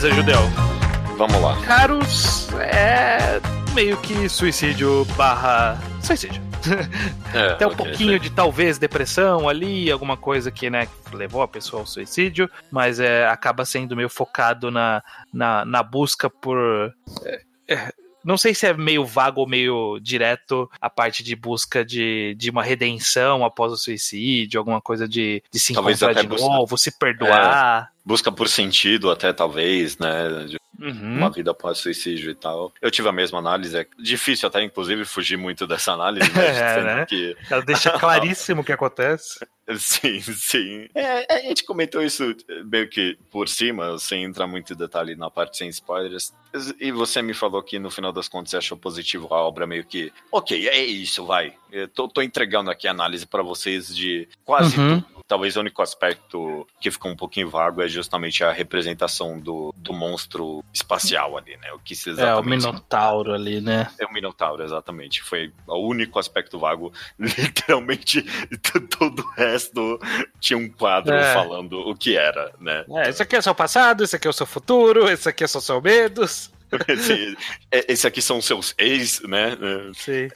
[0.01, 0.39] Beleza, Judeu.
[1.15, 1.61] Vamos lá.
[1.61, 3.39] Caros, é
[3.75, 6.41] meio que suicídio barra suicídio.
[7.33, 11.47] É, Tem um okay, pouquinho de talvez depressão ali, alguma coisa que, né, levou a
[11.47, 15.01] pessoa ao suicídio, mas é, acaba sendo meio focado na,
[15.33, 16.57] na, na busca por.
[17.23, 21.83] É, é não sei se é meio vago ou meio direto a parte de busca
[21.83, 26.27] de, de uma redenção após o suicídio, alguma coisa de, de se talvez encontrar de
[26.27, 27.83] busca, novo, se perdoar.
[27.83, 30.45] É, busca por sentido até, talvez, né?
[30.47, 31.17] De uhum.
[31.17, 32.73] Uma vida após suicídio e tal.
[32.81, 33.77] Eu tive a mesma análise.
[33.77, 36.29] É difícil até, inclusive, fugir muito dessa análise.
[36.31, 36.57] Né?
[36.57, 37.05] é, né?
[37.05, 37.35] Que...
[37.49, 39.39] Ela deixa claríssimo o que acontece.
[39.77, 40.89] Sim, sim.
[40.93, 45.29] É, a gente comentou isso meio que por cima, sem entrar muito em detalhe na
[45.29, 46.33] parte sem spoilers.
[46.79, 49.85] E você me falou que no final das contas você achou positivo a obra, meio
[49.85, 51.53] que, ok, é isso, vai.
[51.71, 54.99] Eu tô, tô entregando aqui a análise para vocês de quase uhum.
[54.99, 55.21] tudo.
[55.25, 59.93] Talvez o único aspecto que ficou um pouquinho vago é justamente a representação do, do
[59.93, 61.71] monstro espacial ali, né?
[61.71, 62.65] O que se exatamente...
[62.65, 63.89] É, o Minotauro ali, né?
[63.97, 65.23] É o Minotauro, exatamente.
[65.23, 66.91] Foi o único aspecto vago.
[67.17, 68.25] Literalmente,
[68.89, 69.50] todo o resto
[70.39, 71.33] tinha um quadro é.
[71.33, 72.85] falando o que era, né?
[72.89, 75.43] É, esse aqui é o seu passado, esse aqui é o seu futuro, esse aqui
[75.43, 76.51] é são seus medos.
[76.87, 77.37] esse,
[77.69, 79.57] é, esse, aqui são seus ex, né?
[79.93, 80.29] Sim.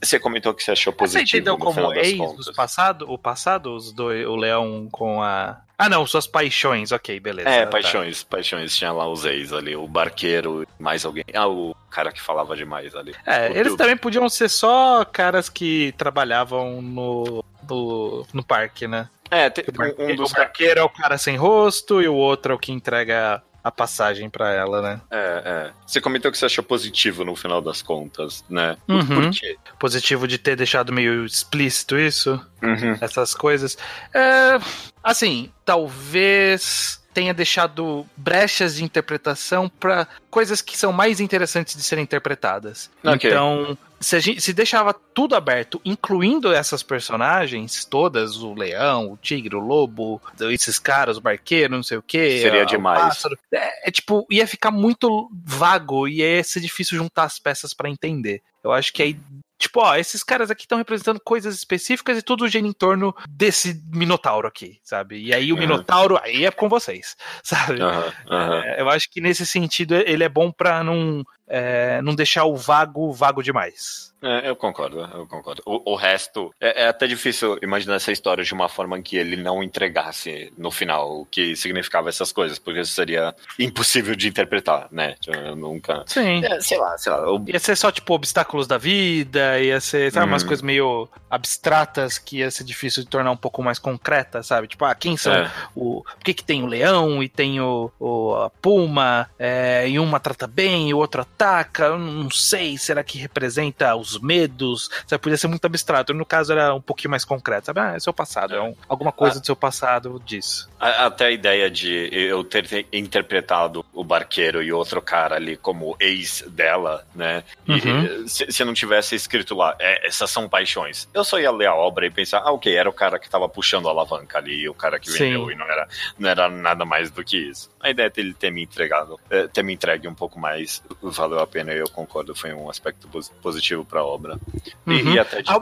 [0.00, 1.26] Você é, comentou que você achou positivo.
[1.26, 3.10] Você entendeu como ex do passado?
[3.10, 5.60] O passado, os dois, o leão com a.
[5.78, 7.48] Ah, não, suas paixões, ok, beleza.
[7.48, 7.70] É, tá.
[7.70, 8.76] paixões, paixões.
[8.76, 11.24] Tinha lá os ex ali, o barqueiro, mais alguém.
[11.34, 13.14] Ah, o cara que falava demais ali.
[13.26, 19.08] É, o eles também podiam ser só caras que trabalhavam no, no, no parque, né?
[19.30, 19.64] É, tem,
[19.98, 20.32] um, um dos...
[20.32, 24.28] O é o cara sem rosto e o outro é o que entrega a passagem
[24.28, 25.00] para ela, né?
[25.10, 25.70] É, é.
[25.86, 28.76] Você comentou que você achou positivo no final das contas, né?
[28.88, 29.06] Uhum.
[29.06, 29.56] Por quê?
[29.78, 32.98] Positivo de ter deixado meio explícito isso, uhum.
[33.00, 33.78] essas coisas.
[34.12, 34.58] É,
[35.02, 42.02] assim, talvez tenha deixado brechas de interpretação para coisas que são mais interessantes de serem
[42.02, 42.90] interpretadas.
[43.04, 43.30] Okay.
[43.30, 49.54] Então, se, gente, se, deixava tudo aberto, incluindo essas personagens todas, o leão, o tigre,
[49.54, 52.40] o lobo, esses caras, o barqueiro, não sei o que.
[52.40, 53.22] Seria demais.
[53.52, 57.88] É, é, tipo, ia ficar muito vago e ia ser difícil juntar as peças para
[57.88, 58.42] entender.
[58.62, 59.16] Eu acho que aí
[59.62, 63.80] Tipo, ó, esses caras aqui estão representando coisas específicas e tudo gira em torno desse
[63.94, 65.22] Minotauro aqui, sabe?
[65.22, 67.80] E aí o Minotauro, aí é com vocês, sabe?
[67.80, 68.54] Uhum, uhum.
[68.54, 72.56] É, eu acho que nesse sentido ele é bom pra não, é, não deixar o
[72.56, 74.11] vago vago demais.
[74.22, 75.62] É, eu concordo, eu concordo.
[75.66, 79.16] O, o resto, é, é, até difícil imaginar essa história de uma forma em que
[79.16, 84.28] ele não entregasse no final o que significava essas coisas, porque isso seria impossível de
[84.28, 85.14] interpretar, né?
[85.26, 86.04] Eu nunca.
[86.06, 86.44] Sim.
[86.44, 87.18] É, sei lá, sei lá.
[87.18, 87.44] Eu...
[87.46, 90.48] Ia ser só, tipo, obstáculos da vida, ia ser, sabe, umas uhum.
[90.48, 94.68] coisas meio abstratas que ia ser difícil de tornar um pouco mais concreta, sabe?
[94.68, 95.50] Tipo, ah, quem são é.
[95.74, 96.02] o.
[96.02, 100.20] Por que, que tem o leão e tem o, o a puma, é, e uma
[100.20, 101.52] trata bem e o outro ataca?
[101.52, 104.88] ataca, eu não sei, será que representa os medos?
[105.06, 106.14] Sabe, podia ser muito abstrato.
[106.14, 107.80] No caso era um pouquinho mais concreto, sabe?
[107.80, 110.68] Ah, é seu passado, é um, alguma coisa ah, do seu passado disso.
[110.78, 116.44] Até a ideia de eu ter interpretado o barqueiro e outro cara ali como ex
[116.48, 117.44] dela, né?
[117.66, 118.28] E uhum.
[118.28, 121.74] se, se não tivesse escrito lá, é, essas são paixões, eu só ia ler a
[121.74, 124.74] obra e pensar, ah, ok, era o cara que tava puxando a alavanca ali, o
[124.74, 125.52] cara que vendeu, Sim.
[125.52, 127.70] e não era, não era nada mais do que isso.
[127.80, 131.46] A ideia dele ter me entregado, é, ter me entregue um pouco mais, valeu a
[131.46, 133.08] pena, eu concordo, foi um aspecto
[133.40, 134.38] positivo pra obra.
[134.86, 135.14] Uhum.
[135.14, 135.50] E, até de...
[135.50, 135.58] Ah,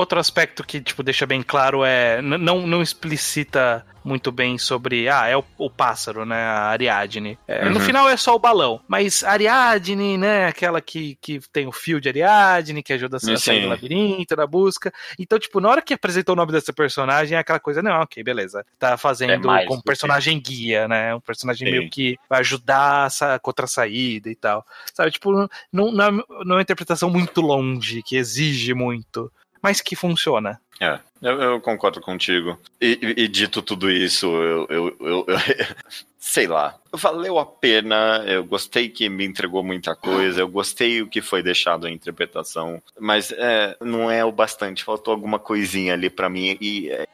[0.00, 2.20] outro aspecto que, tipo, deixa bem claro é.
[2.20, 5.08] Não, não explicita muito bem sobre.
[5.08, 6.36] Ah, é o, o pássaro, né?
[6.36, 7.38] A Ariadne.
[7.46, 7.74] É, uhum.
[7.74, 8.80] No final é só o balão.
[8.88, 10.46] Mas Ariadne, né?
[10.46, 14.46] Aquela que, que tem o fio de Ariadne, que ajuda a sair do labirinto, da
[14.46, 14.92] busca.
[15.18, 18.22] Então, tipo, na hora que apresentou o nome dessa personagem, é aquela coisa, não, ok,
[18.22, 18.64] beleza.
[18.78, 20.50] Tá fazendo é como personagem que...
[20.52, 21.14] guia, né?
[21.14, 21.78] Um personagem Sim.
[21.78, 24.64] meio que vai ajudar essa, contra a saída e tal.
[24.94, 29.30] Sabe, tipo, não, não, não é uma interpretação muito longe, que exige muito
[29.62, 30.60] mas que funciona.
[30.80, 32.58] É, eu, eu concordo contigo.
[32.80, 35.36] E, e, e, dito tudo isso, eu, eu, eu, eu
[36.18, 38.24] sei lá, valeu a pena.
[38.26, 42.82] Eu gostei que me entregou muita coisa, eu gostei o que foi deixado a interpretação,
[42.98, 44.84] mas é, não é o bastante.
[44.84, 47.06] Faltou alguma coisinha ali para mim e é,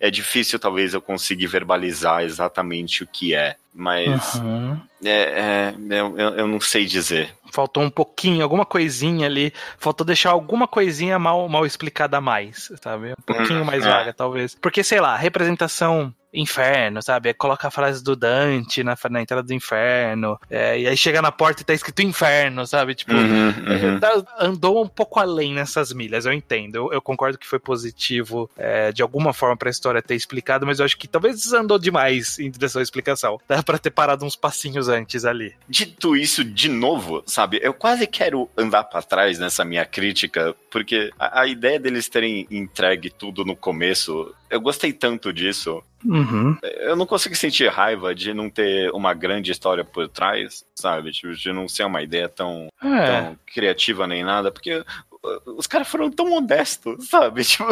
[0.00, 4.80] é difícil talvez eu conseguir verbalizar exatamente o que é, mas uhum.
[5.04, 7.32] é, é eu, eu não sei dizer.
[7.52, 9.52] Faltou um pouquinho, alguma coisinha ali.
[9.76, 13.12] Faltou deixar alguma coisinha mal, mal explicada a mais, sabe?
[13.12, 13.64] Um pouquinho uhum.
[13.66, 13.88] mais é.
[13.88, 14.56] vaga, talvez.
[14.60, 17.34] Porque, sei lá, representação inferno, sabe?
[17.34, 21.30] Coloca a frase do Dante na, na entrada do inferno, é, e aí chega na
[21.30, 22.94] porta e tá escrito inferno, sabe?
[22.94, 23.98] Tipo, uhum, uhum.
[23.98, 26.76] É, andou um pouco além nessas milhas, eu entendo.
[26.76, 30.78] Eu, eu concordo que foi positivo é, de alguma forma pra história ter explicado, mas
[30.78, 33.38] eu acho que talvez andou demais em direção à explicação.
[33.46, 35.54] Dá pra ter parado uns passinhos antes ali.
[35.68, 37.41] Dito isso de novo, sabe?
[37.60, 42.46] Eu quase quero andar para trás nessa minha crítica, porque a, a ideia deles terem
[42.50, 45.82] entregue tudo no começo, eu gostei tanto disso.
[46.04, 46.56] Uhum.
[46.62, 51.12] Eu não consigo sentir raiva de não ter uma grande história por trás, sabe?
[51.12, 53.06] Tipo, de não ser uma ideia tão, é.
[53.06, 54.84] tão criativa nem nada, porque uh,
[55.56, 57.44] os caras foram tão honestos, sabe?
[57.44, 57.66] Tipo,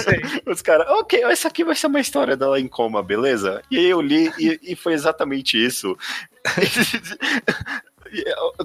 [0.50, 3.62] os caras, ok, essa aqui vai ser uma história dela em coma, beleza?
[3.70, 5.96] E aí eu li e, e foi exatamente isso.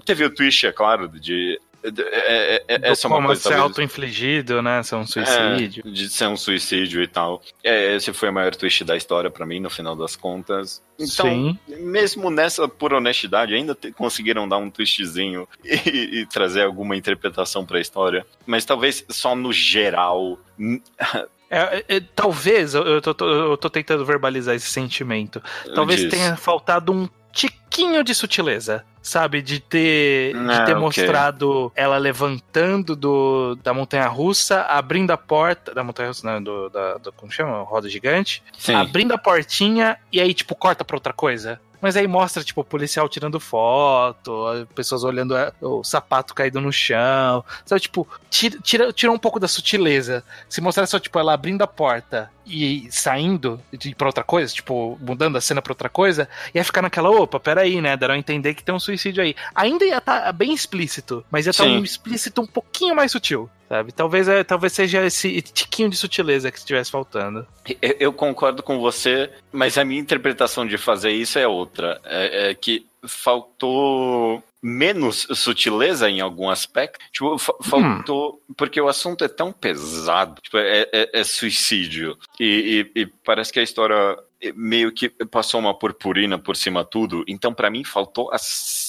[0.06, 3.41] Teve o twist, é claro, de é, é, é essa é uma coisa.
[3.41, 4.84] ser auto-infligido, né?
[4.84, 5.84] Ser um suicídio.
[5.86, 7.41] É, de ser um suicídio e tal.
[7.63, 10.82] É, esse foi o maior twist da história para mim, no final das contas.
[10.99, 11.58] Então, Sim.
[11.67, 17.65] mesmo nessa por honestidade, ainda te, conseguiram dar um twistzinho e, e trazer alguma interpretação
[17.65, 18.25] para a história.
[18.45, 20.38] Mas talvez só no geral.
[21.52, 25.41] É, é, talvez, eu tô, eu tô, tentando verbalizar esse sentimento.
[25.73, 29.41] Talvez tenha faltado um tiquinho de sutileza sabe?
[29.41, 30.75] De ter, de ter okay.
[30.75, 35.73] mostrado ela levantando do, da montanha russa, abrindo a porta.
[35.73, 37.63] Da montanha russa, não, do, da, do, como chama?
[37.63, 38.43] Roda gigante.
[38.57, 38.73] Sim.
[38.73, 41.59] Abrindo a portinha e aí, tipo, corta pra outra coisa.
[41.81, 46.71] Mas aí mostra, tipo, o policial tirando foto, pessoas olhando é, o sapato caído no
[46.71, 47.43] chão.
[47.65, 50.23] Sabe, tipo, tira, tira, tira um pouco da sutileza.
[50.47, 54.97] Se mostrar só, tipo, ela abrindo a porta e saindo de, pra outra coisa, tipo,
[55.01, 57.95] mudando a cena pra outra coisa, ia ficar naquela, opa, peraí, né?
[57.95, 59.35] Deram a entender que tem um suicídio aí.
[59.55, 63.11] Ainda ia estar tá bem explícito, mas ia estar tá um explícito um pouquinho mais
[63.11, 63.91] sutil sabe?
[63.91, 67.47] Talvez, é, talvez seja esse tiquinho de sutileza que estivesse faltando.
[67.82, 72.01] Eu, eu, concordo com você, mas a minha interpretação de fazer isso é outra.
[72.03, 76.99] É, é que faltou menos sutileza em algum aspecto.
[77.12, 78.41] Tipo, faltou.
[78.49, 78.53] Hum.
[78.58, 80.41] Porque o assunto é tão pesado.
[80.41, 82.17] Tipo, é, é, é suicídio.
[82.39, 84.17] E, e, e, parece que a história
[84.55, 87.23] meio que passou uma purpurina por cima tudo.
[87.27, 88.32] Então, para mim, faltou.
[88.34, 88.88] As,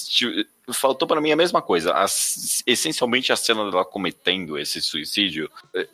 [0.73, 1.93] faltou para mim a mesma coisa.
[1.93, 5.49] As, essencialmente a cena dela cometendo esse suicídio.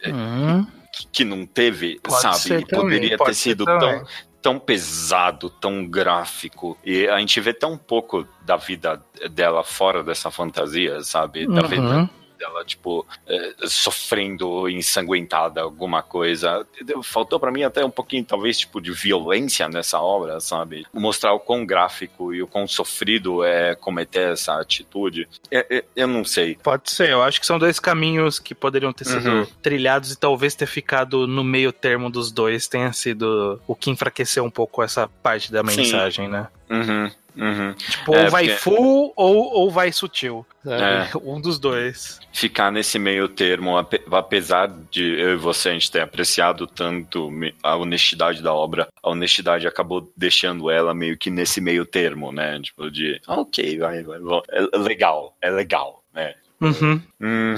[0.05, 0.65] Hum.
[0.93, 2.65] Que, que, não teve, Pode sabe?
[2.65, 4.05] Poderia ter sido tão,
[4.41, 6.77] tão pesado, tão gráfico.
[6.83, 11.45] E a gente vê tão pouco da vida dela fora dessa fantasia, sabe?
[11.45, 11.67] Da uhum.
[11.67, 16.65] vida dela, tipo, é, sofrendo ensanguentada, alguma coisa.
[17.03, 20.85] Faltou para mim até um pouquinho, talvez, tipo, de violência nessa obra, sabe?
[20.93, 25.27] Mostrar o quão gráfico e o quão sofrido é cometer essa atitude.
[25.51, 26.57] É, é, eu não sei.
[26.61, 29.47] Pode ser, eu acho que são dois caminhos que poderiam ter sido uhum.
[29.61, 34.43] trilhados e talvez ter ficado no meio termo dos dois tenha sido o que enfraqueceu
[34.43, 36.31] um pouco essa parte da mensagem, Sim.
[36.31, 36.47] né?
[36.69, 37.11] Uhum.
[37.37, 37.73] Uhum.
[37.73, 40.45] Tipo, É, ou vai porque- full ou, ou vai sutil.
[40.65, 40.67] É.
[41.23, 42.19] Um dos dois.
[42.33, 47.29] Ficar nesse meio termo, ape- apesar de eu e você a gente ter apreciado tanto
[47.63, 52.59] a honestidade da obra, a honestidade acabou deixando ela meio que nesse meio termo, né?
[52.61, 54.41] Tipo, de, "Ah, ok, vai, vai, vai.
[54.51, 56.33] É legal, é legal, né?
[56.59, 56.99] Uhum.
[57.21, 57.55] Hum,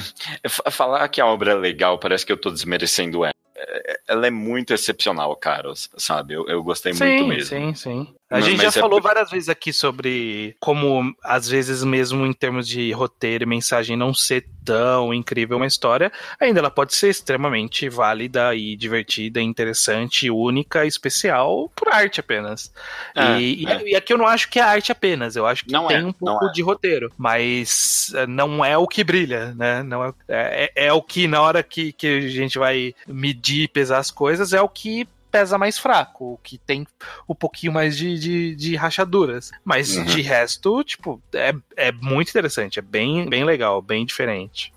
[0.50, 3.34] fa- falar que a obra é legal parece que eu tô desmerecendo ela.
[3.56, 6.34] É- Ela é muito excepcional, cara, sabe?
[6.34, 7.46] Eu, eu gostei muito Sim, mesmo.
[7.46, 8.08] sim, sim.
[8.30, 12.34] A gente mas já é falou várias vezes aqui sobre como, às vezes, mesmo em
[12.34, 17.10] termos de roteiro e mensagem não ser tão incrível uma história, ainda ela pode ser
[17.10, 22.72] extremamente válida e divertida, interessante, única, especial por arte apenas.
[23.16, 23.90] É, e, e- é.
[23.90, 26.06] e aqui eu não acho que é arte apenas, eu acho que Não tem é,
[26.06, 26.52] um pouco é.
[26.52, 29.82] de roteiro, mas eh, não é o que brilha, né?
[29.82, 33.68] Não é, é, é o que, na hora que, que a gente vai medir e
[33.68, 36.86] pesar as coisas, é o que pesa mais fraco, o que tem
[37.28, 39.52] um pouquinho mais de, de, de rachaduras.
[39.64, 40.04] Mas Uhum.
[40.06, 44.72] de resto, tipo, é, é muito interessante, é bem, bem legal, bem diferente.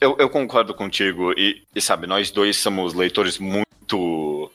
[0.00, 4.50] Eu, eu concordo contigo, e, e sabe, nós dois somos leitores muito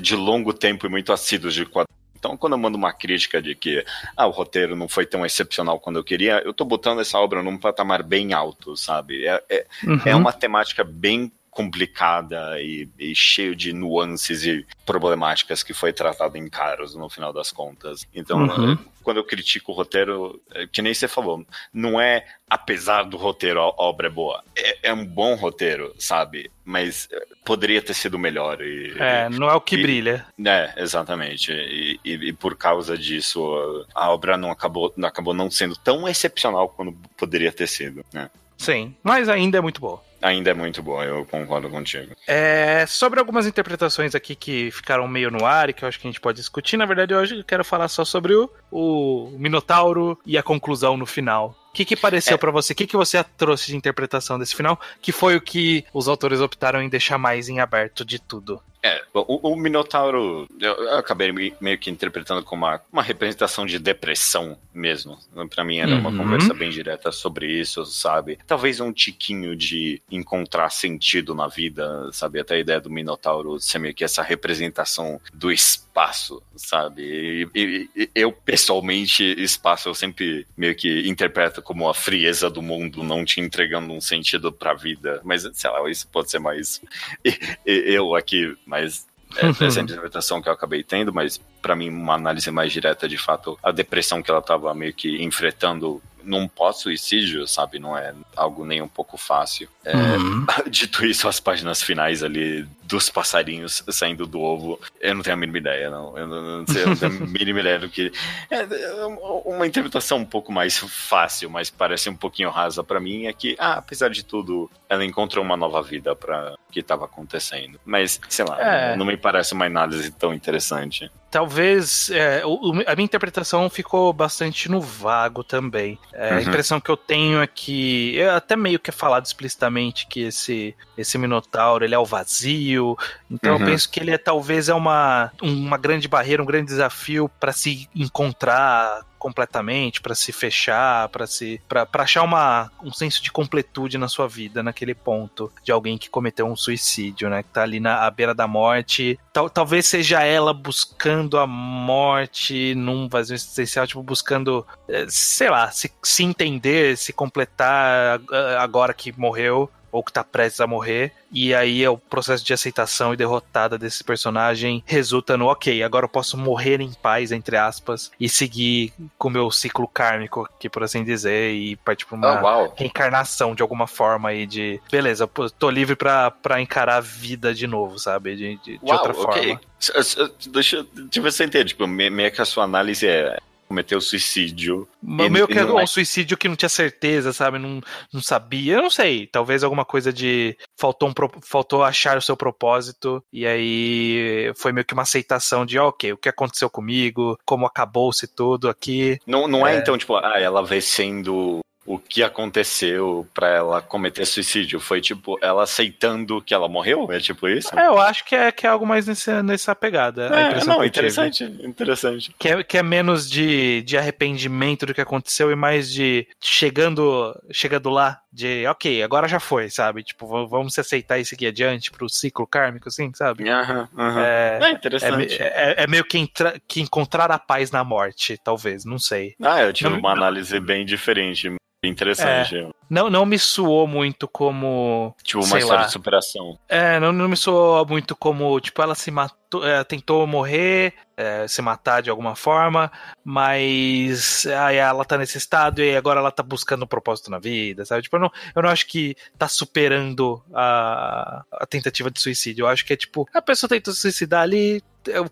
[0.00, 1.94] de longo tempo e muito assíduos de quadrinhos.
[2.16, 3.84] Então, quando eu mando uma crítica de que
[4.16, 7.42] ah, o roteiro não foi tão excepcional quando eu queria, eu tô botando essa obra
[7.42, 9.26] num patamar bem alto, sabe?
[9.26, 9.66] É, é,
[10.06, 10.20] é Uhum.
[10.22, 16.48] uma temática bem complicada e, e cheio de nuances e problemáticas que foi tratado em
[16.48, 18.06] caros no final das contas.
[18.14, 18.72] Então, Uhum.
[18.72, 23.16] eh, quando eu critico o roteiro, é que nem você falou, não é apesar do
[23.16, 24.42] roteiro a obra é boa.
[24.56, 26.50] É, é um bom roteiro, sabe?
[26.64, 28.60] Mas eh, poderia ter sido melhor.
[28.60, 30.26] E, É, não é o que E- brilha.
[30.44, 31.52] é, exatamente.
[31.52, 36.08] E, e- e por causa disso, a obra não acabou, não acabou não sendo tão
[36.08, 38.04] excepcional quanto poderia ter sido.
[38.12, 38.30] Né?
[38.56, 40.02] Sim, mas ainda é muito boa.
[40.24, 42.16] Ainda é muito boa, eu concordo contigo.
[42.26, 46.08] É, sobre algumas interpretações aqui que ficaram meio no ar e que eu acho que
[46.08, 50.18] a gente pode discutir, na verdade hoje eu quero falar só sobre o, o Minotauro
[50.24, 51.54] e a conclusão no final.
[51.70, 52.38] O que, que pareceu É.
[52.38, 52.72] pra você?
[52.72, 54.80] O que, que você trouxe de interpretação desse final?
[55.02, 58.62] Que foi o que os autores optaram em deixar mais em aberto de tudo.
[58.86, 63.64] É, o, o Minotauro, eu, eu acabei me- meio que interpretando como uma, uma representação
[63.64, 65.18] de depressão mesmo.
[65.48, 66.18] Pra mim era uma Uhum.
[66.18, 68.38] conversa bem direta sobre isso, sabe?
[68.46, 72.38] Talvez um tiquinho de encontrar sentido na vida, sabe?
[72.38, 75.50] Até a ideia do Minotauro ser meio que essa representação do
[75.94, 77.48] espaço, sabe?
[77.54, 83.04] E, e- eu, pessoalmente, espaço eu sempre meio que interpreto como a frieza do mundo
[83.04, 85.20] não te entregando um sentido pra vida.
[85.24, 86.80] Mas, sei lá, isso pode ser mais
[87.64, 92.50] eu aqui, mas é, essa interpretação que eu acabei tendo, mas pra mim uma análise
[92.50, 97.78] mais direta de fato, a depressão que ela tava meio que enfrentando num pós-suicídio, sabe,
[97.78, 99.68] não é algo nem um pouco fácil.
[99.84, 100.46] É, Uhum.
[100.70, 105.36] Dito isso, as páginas finais ali dos passarinhos saindo do ovo, eu não tenho a
[105.36, 106.16] mínima ideia, não.
[106.16, 108.12] Eu não, não sei, eu não tenho a mínima ideia do que.
[108.48, 109.06] É, é
[109.44, 113.56] uma interpretação um pouco mais fácil, mas parece um pouquinho rasa pra mim, é que,
[113.58, 117.80] ah, apesar de tudo, ela encontrou uma nova vida para que estava acontecendo.
[117.84, 118.96] Mas, sei lá, É.
[118.96, 121.10] não me parece uma análise tão interessante.
[121.30, 125.98] Talvez é, o- a minha interpretação ficou bastante no vago também.
[126.12, 126.40] É, A Uhum.
[126.42, 131.18] impressão que eu tenho é que até meio que é falado explicitamente que esse esse
[131.18, 132.96] minotauro ele é o vazio.
[133.28, 133.60] Então Uhum.
[133.60, 137.52] eu penso que ele é talvez é uma uma grande barreira, um grande desafio para
[137.52, 143.96] se encontrar completamente, para se fechar, para se para achar uma, um senso de completude
[143.96, 147.80] na sua vida naquele ponto de alguém que cometeu um suicídio, né, que tá ali
[147.80, 149.18] na à beira da morte.
[149.32, 155.70] Tal, talvez seja ela buscando a morte num vazio existencial, tipo buscando, eh, sei lá,
[155.70, 161.12] se, se entender, se completar ah, agora que morreu ou que tá prestes a morrer.
[161.30, 166.04] E aí é o processo de aceitação e derrotada desse personagem resulta no ok, agora
[166.06, 170.68] eu posso morrer em paz, entre aspas, e seguir com o meu ciclo kármico, que
[170.68, 172.74] por assim dizer, e partir pra uma uau!
[172.76, 174.80] reencarnação de alguma forma aí de.
[174.90, 175.28] Beleza,
[175.58, 178.34] tô livre pra, pra encarar a vida de novo, sabe?
[178.36, 179.42] De, de, de outra ok.
[179.42, 179.60] forma.
[179.78, 181.66] Deixa, deixa eu ver se eu entendo.
[181.68, 183.38] Tipo, me- meio que a sua análise é
[183.74, 184.88] cometer o suicídio.
[185.02, 187.58] Mas meio que um é- suicídio que não tinha certeza, sabe?
[187.58, 187.80] Não,
[188.12, 188.74] não sabia.
[188.74, 189.26] Eu não sei.
[189.26, 190.56] Talvez alguma coisa de.
[190.78, 193.22] Faltou, um, faltou achar o seu propósito.
[193.32, 198.26] E aí foi meio que uma aceitação de, ok, o que aconteceu comigo, como acabou-se
[198.26, 199.18] tudo aqui.
[199.26, 199.78] Não, não é, É.
[199.78, 204.80] então, tipo, ah, ela vai sendo o que aconteceu pra ela cometer suicídio.
[204.80, 207.10] Foi tipo, ela aceitando que ela morreu?
[207.12, 207.78] É tipo isso?
[207.78, 210.26] É, eu acho que é, que é algo mais nesse, nessa pegada.
[210.34, 211.06] É, impressão não, eu tive.
[211.08, 212.34] interessante, interessante.
[212.38, 217.34] Que é, que é menos de, de arrependimento do que aconteceu e mais de chegando,
[217.50, 220.02] chegando lá, de ok, agora já foi, sabe?
[220.02, 223.48] Tipo, vamos se aceitar e seguir adiante pro ciclo kármico, assim, sabe?
[223.48, 224.20] Aham, aham.
[224.22, 225.36] É, É é, interessante.
[225.42, 229.34] é- é meio que, entra- que encontrar a paz na morte, talvez, não sei.
[229.42, 231.54] Ah, eu tive Não- uma análise bem diferente,
[231.88, 232.68] interessante.
[232.88, 235.14] Não, não me soou muito como.
[235.22, 235.86] Tipo, uma história lá.
[235.86, 236.58] de superação.
[236.68, 241.48] É, não, não me soou muito como, tipo, ela se matou, é, tentou morrer, é,
[241.48, 242.92] se matar de alguma forma,
[243.24, 247.84] mas aí ela tá nesse estado e agora ela tá buscando um propósito na vida,
[247.84, 248.02] sabe?
[248.02, 252.64] Tipo, eu não, eu não acho que tá superando a, a tentativa de suicídio.
[252.64, 254.82] Eu acho que é tipo, a pessoa tentou se suicidar ali,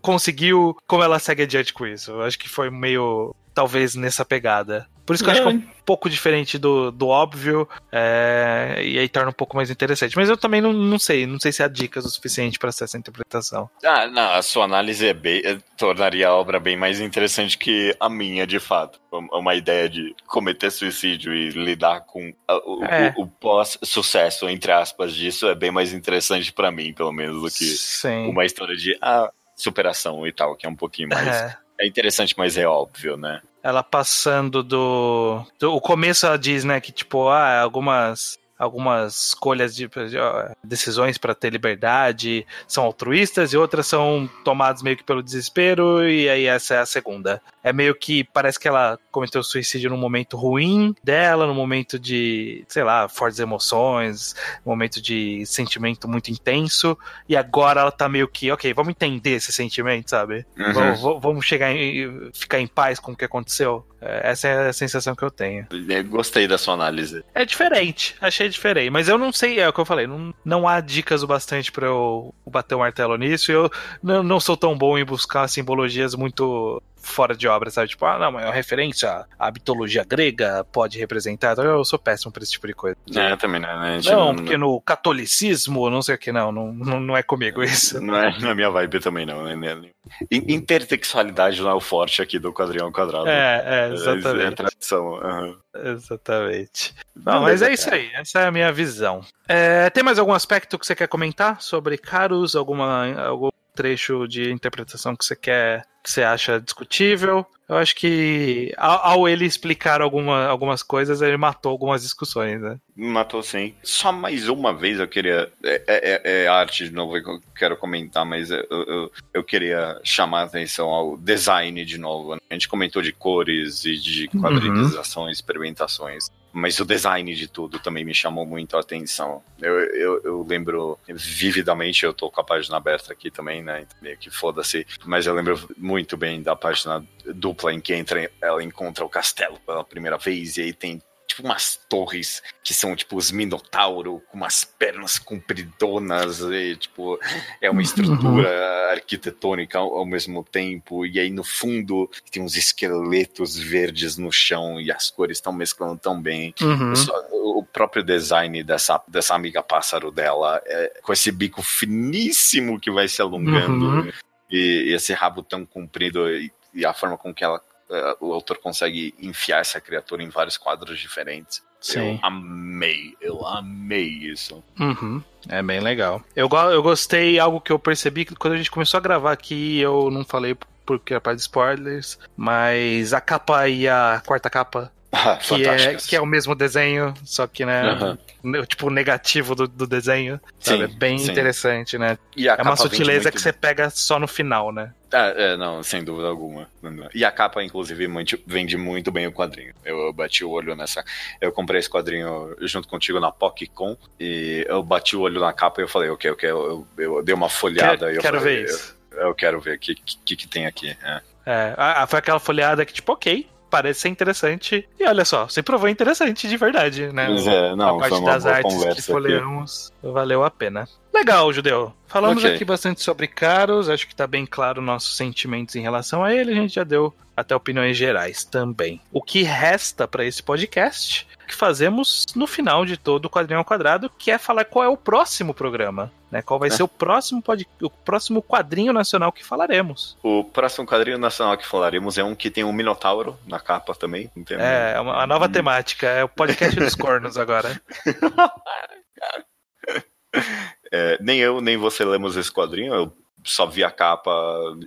[0.01, 2.11] conseguiu, como ela segue adiante com isso.
[2.11, 4.87] Eu acho que foi meio, talvez, nessa pegada.
[5.05, 8.97] Por isso que eu acho que é um pouco diferente do, do óbvio, é, e
[8.97, 10.15] aí torna um pouco mais interessante.
[10.15, 12.97] Mas eu também não, não sei, não sei se há dicas o suficiente para essa
[12.97, 13.69] interpretação.
[13.83, 17.93] Ah, não, a sua análise é bem, eh, tornaria a obra bem mais interessante que
[17.99, 18.99] a minha, de fato.
[19.11, 23.13] Uma uma ideia de cometer suicídio e lidar com a- o, É.
[23.17, 27.47] o- o pós-sucesso, entre aspas, disso é bem mais interessante pra mim, pelo menos, do
[27.49, 28.27] que Sim.
[28.29, 31.27] uma história de ah, superação e tal, que é um pouquinho mais.
[31.27, 31.57] É.
[31.81, 33.41] É interessante, mas é óbvio, né?
[33.63, 38.37] Ela passando do, do- O começo ela diz, né, que tipo, ah, algumas.
[38.63, 44.97] Algumas escolhas de ó, decisões para ter liberdade são altruístas e outras são tomadas meio
[44.97, 47.41] que pelo desespero, e aí essa é a segunda.
[47.63, 52.63] É meio que parece que ela cometeu suicídio num momento ruim dela, num momento de,
[52.67, 54.35] sei lá, fortes emoções,
[54.65, 56.97] um momento de sentimento muito intenso,
[57.27, 60.45] e agora ela tá meio que, ok, vamos entender esse sentimento, sabe?
[60.57, 60.73] Uhum.
[60.73, 63.85] Vamos, vamos- chegar em, ficar em paz com o que aconteceu.
[64.01, 65.67] É, Essa é a sensação que eu tenho.
[65.71, 67.23] Eu gostei da sua análise.
[67.33, 68.89] É diferente, achei diferente.
[68.89, 71.71] Mas eu não sei, é o que eu falei, não, não há dicas o bastante
[71.71, 73.51] pra eu bater o martelo nisso.
[73.51, 73.69] Eu
[74.01, 77.89] não, não sou tão bom em buscar simbologias muito fora de obra, sabe?
[77.89, 81.51] Tipo, ah, não, é uma referência à mitologia grega pode representar.
[81.51, 82.97] Então eu sou péssimo pra esse tipo de coisa.
[83.13, 83.67] É, também, né?
[83.67, 87.21] A gente Não, porque no catolicismo, não sei o que, não, não, não não é
[87.21, 87.99] comigo isso.
[88.01, 89.43] Não é na minha vibe também, não.
[89.43, 89.91] Né?
[90.31, 93.27] In- Intertextualidade não é o forte aqui do quadrinho ao quadrado.
[93.27, 94.55] É, é, É, é exatamente.
[94.55, 95.15] tradição.
[95.17, 95.55] aham.
[95.75, 96.93] Exatamente.
[97.15, 98.09] Não, mas é isso aí.
[98.13, 99.21] Essa é a minha visão.
[99.47, 102.55] É, tem mais algum aspecto que você quer comentar sobre Carus?
[102.55, 107.45] Alguma, algum trecho de interpretação que você quer, que você acha discutível?
[107.73, 112.77] Eu acho que ao, ao ele explicar alguma, algumas coisas, ele matou algumas discussões, né?
[112.95, 113.73] Matou sim.
[113.81, 115.51] Só mais uma vez eu queria.
[115.63, 119.99] É, é- é arte de novo que eu quero comentar, mas eu, eu, eu queria
[120.03, 122.35] chamar a atenção ao design de novo.
[122.35, 122.41] né?
[122.49, 126.29] A gente comentou de cores e de quadrilizações, experimentações.
[126.53, 129.43] Mas o design de tudo também me chamou muito a atenção.
[129.59, 133.81] Eu, eu, eu lembro vividamente, eu tô com a página aberta aqui também, né?
[133.81, 134.85] então Meio que foda-se.
[135.03, 139.59] Mas eu lembro muito bem da página dupla em que entra, ela encontra o castelo
[139.65, 141.01] pela primeira vez e aí tem
[141.35, 147.19] tipo umas torres que são tipo os Minotauro com umas pernas compridonas e tipo
[147.61, 153.57] é uma estrutura arquitetônica ao, ao mesmo tempo e aí no fundo tem uns esqueletos
[153.57, 156.95] verdes no chão e as cores estão mesclando tão bem Uhum.
[156.95, 162.91] só- o próprio design dessa, dessa amiga pássaro dela, é, com esse bico finíssimo que
[162.91, 164.11] vai se alongando Uhum.
[164.49, 168.33] e, e esse rabo tão comprido e, e a forma com que ela, eh, o
[168.33, 171.61] autor consegue enfiar essa criatura em vários quadros diferentes.
[171.79, 172.13] Sim.
[172.13, 174.63] Eu amei, eu amei isso.
[174.79, 175.21] Uhum.
[175.49, 176.23] É bem legal.
[176.35, 179.79] Eu, eu gostei, algo que eu percebi que quando a gente começou a gravar aqui,
[179.79, 180.55] eu não falei
[180.85, 184.91] porque é parte de spoilers, mas a capa e a quarta capa
[185.47, 189.85] que é, que é o mesmo desenho, só que, né, ne- tipo, negativo do, do
[189.85, 190.87] desenho, sabe?
[190.87, 191.31] Sim, é bem sim.
[191.31, 192.17] interessante, né?
[192.35, 194.91] E É uma sutileza muito que você pega só no final, né?
[195.13, 196.67] É, é, não, sem dúvida alguma.
[197.13, 198.07] E a capa, inclusive,
[198.47, 199.73] vende muito bem o quadrinho.
[199.85, 201.03] Eu, eu bati o olho nessa.
[201.39, 205.81] Eu comprei esse quadrinho junto contigo na PocCon e eu bati o olho na capa
[205.81, 208.63] e eu falei, ok, ok, eu, eu, eu dei uma folhada e eu quero falei,
[208.63, 208.95] ver isso.
[209.11, 210.97] Eu, quero ver o que, que, que tem aqui.
[211.03, 211.21] É.
[211.45, 214.87] É, a- a- foi aquela folhada que, tipo, ok, parece ser interessante.
[214.99, 217.27] E olha só, você provou interessante de verdade, né?
[217.29, 220.87] Mas é, não, a parte das artes que folheamos valeu a pena.
[221.13, 221.93] Legal, Judeu.
[222.07, 222.55] Falamos Ok.
[222.55, 226.51] aqui bastante sobre Caros, acho que tá bem claro nossos sentimentos em relação a ele,
[226.51, 229.01] a gente já deu até opiniões gerais também.
[229.11, 233.65] O que resta para esse podcast, que fazemos no final de todo o quadrinho ao
[233.65, 236.43] quadrado, que é falar qual é o próximo programa, né?
[236.43, 237.67] Qual vai ser o próximo pod...
[237.81, 240.15] o próximo quadrinho nacional que falaremos.
[240.21, 244.27] O próximo quadrinho nacional que falaremos é um que tem um Minotauro na capa também.
[244.45, 247.81] Tem É, uma, uma nova temática, é o podcast dos cornos agora.
[250.93, 252.93] É, nem eu, nem você lemos esse quadrinho.
[252.93, 253.13] Eu
[253.43, 254.31] só vi a capa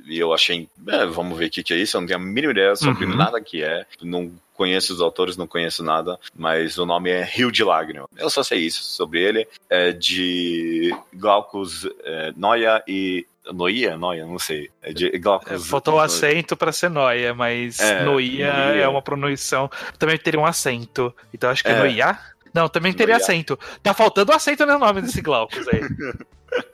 [0.07, 1.97] e eu achei, é, vamos ver o que, que é isso.
[1.97, 3.17] Eu não tenho a mínima ideia sobre Uhum.
[3.17, 3.85] nada que é.
[4.01, 6.19] Não conheço os autores, não conheço nada.
[6.35, 8.09] Mas o nome é Rio de Lágrima.
[8.17, 9.47] Eu só sei isso sobre ele.
[9.69, 13.27] É de Glaucus é, Noia e.
[13.53, 13.97] Noia?
[13.97, 14.71] Noia, não sei.
[14.83, 15.69] É de É, Glaucus.
[15.69, 18.81] faltou o acento pra ser noia, mas É, noia noia.
[18.83, 19.71] é uma pronunciação.
[19.99, 21.15] Também teria um acento.
[21.33, 21.79] Então acho que é, É.
[21.79, 22.19] noia.
[22.53, 23.25] Não, também teria Noia.
[23.25, 23.59] acento.
[23.83, 25.81] Tá faltando acento no nome desse Glaucus aí.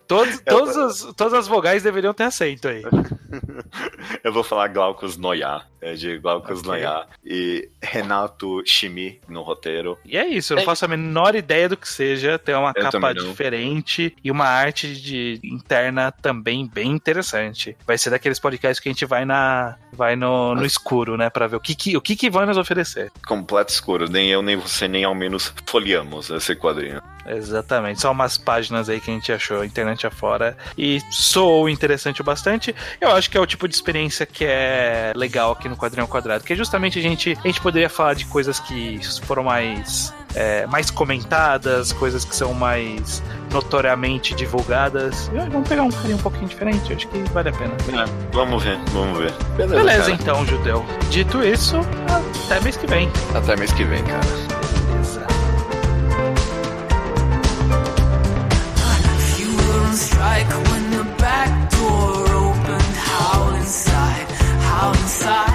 [0.07, 2.83] Todos, todas, as, todas as vogais deveriam ter acento aí.
[4.23, 5.63] Eu vou falar Glaucus Noia.
[5.81, 6.71] É de Glaucus Ok.
[6.71, 7.07] Noia.
[7.25, 9.99] E Renato Chimi no roteiro.
[10.05, 10.67] E é isso, eu não É.
[10.67, 12.39] faço a menor ideia do que seja.
[12.39, 17.77] Tem uma Eu capa diferente e uma arte de interna também bem interessante.
[17.87, 21.47] Vai ser daqueles podcasts que a gente vai na vai no, no escuro, né, Pra
[21.47, 23.11] ver o que que, o que que vai nos oferecer.
[23.27, 24.09] completo escuro.
[24.11, 27.01] Nem eu, nem você, nem ao menos folheamos esse quadrinho.
[27.27, 32.25] Exatamente, só umas páginas aí que a gente achou internet afora e soou interessante o
[32.25, 32.75] bastante.
[33.01, 36.45] Eu acho que é o tipo de experiência que é legal aqui no Quadrinho Quadrado,
[36.45, 40.67] que é justamente a gente, a gente poderia falar de coisas que foram mais é,
[40.67, 45.31] mais comentadas, coisas que são mais notoriamente divulgadas.
[45.51, 47.73] Vamos pegar um carinho um pouquinho diferente, eu acho que vale a pena.
[47.73, 49.33] É, vamos ver, vamos ver.
[49.57, 50.11] Beleza, cara.
[50.13, 50.85] então, Judeu.
[51.11, 51.77] Dito isso,
[52.47, 53.11] até mês que vem.
[53.35, 54.52] Até mês que vem, cara.
[60.45, 62.97] like when the back door opened.
[62.97, 64.31] How inside,
[64.63, 65.52] how inside.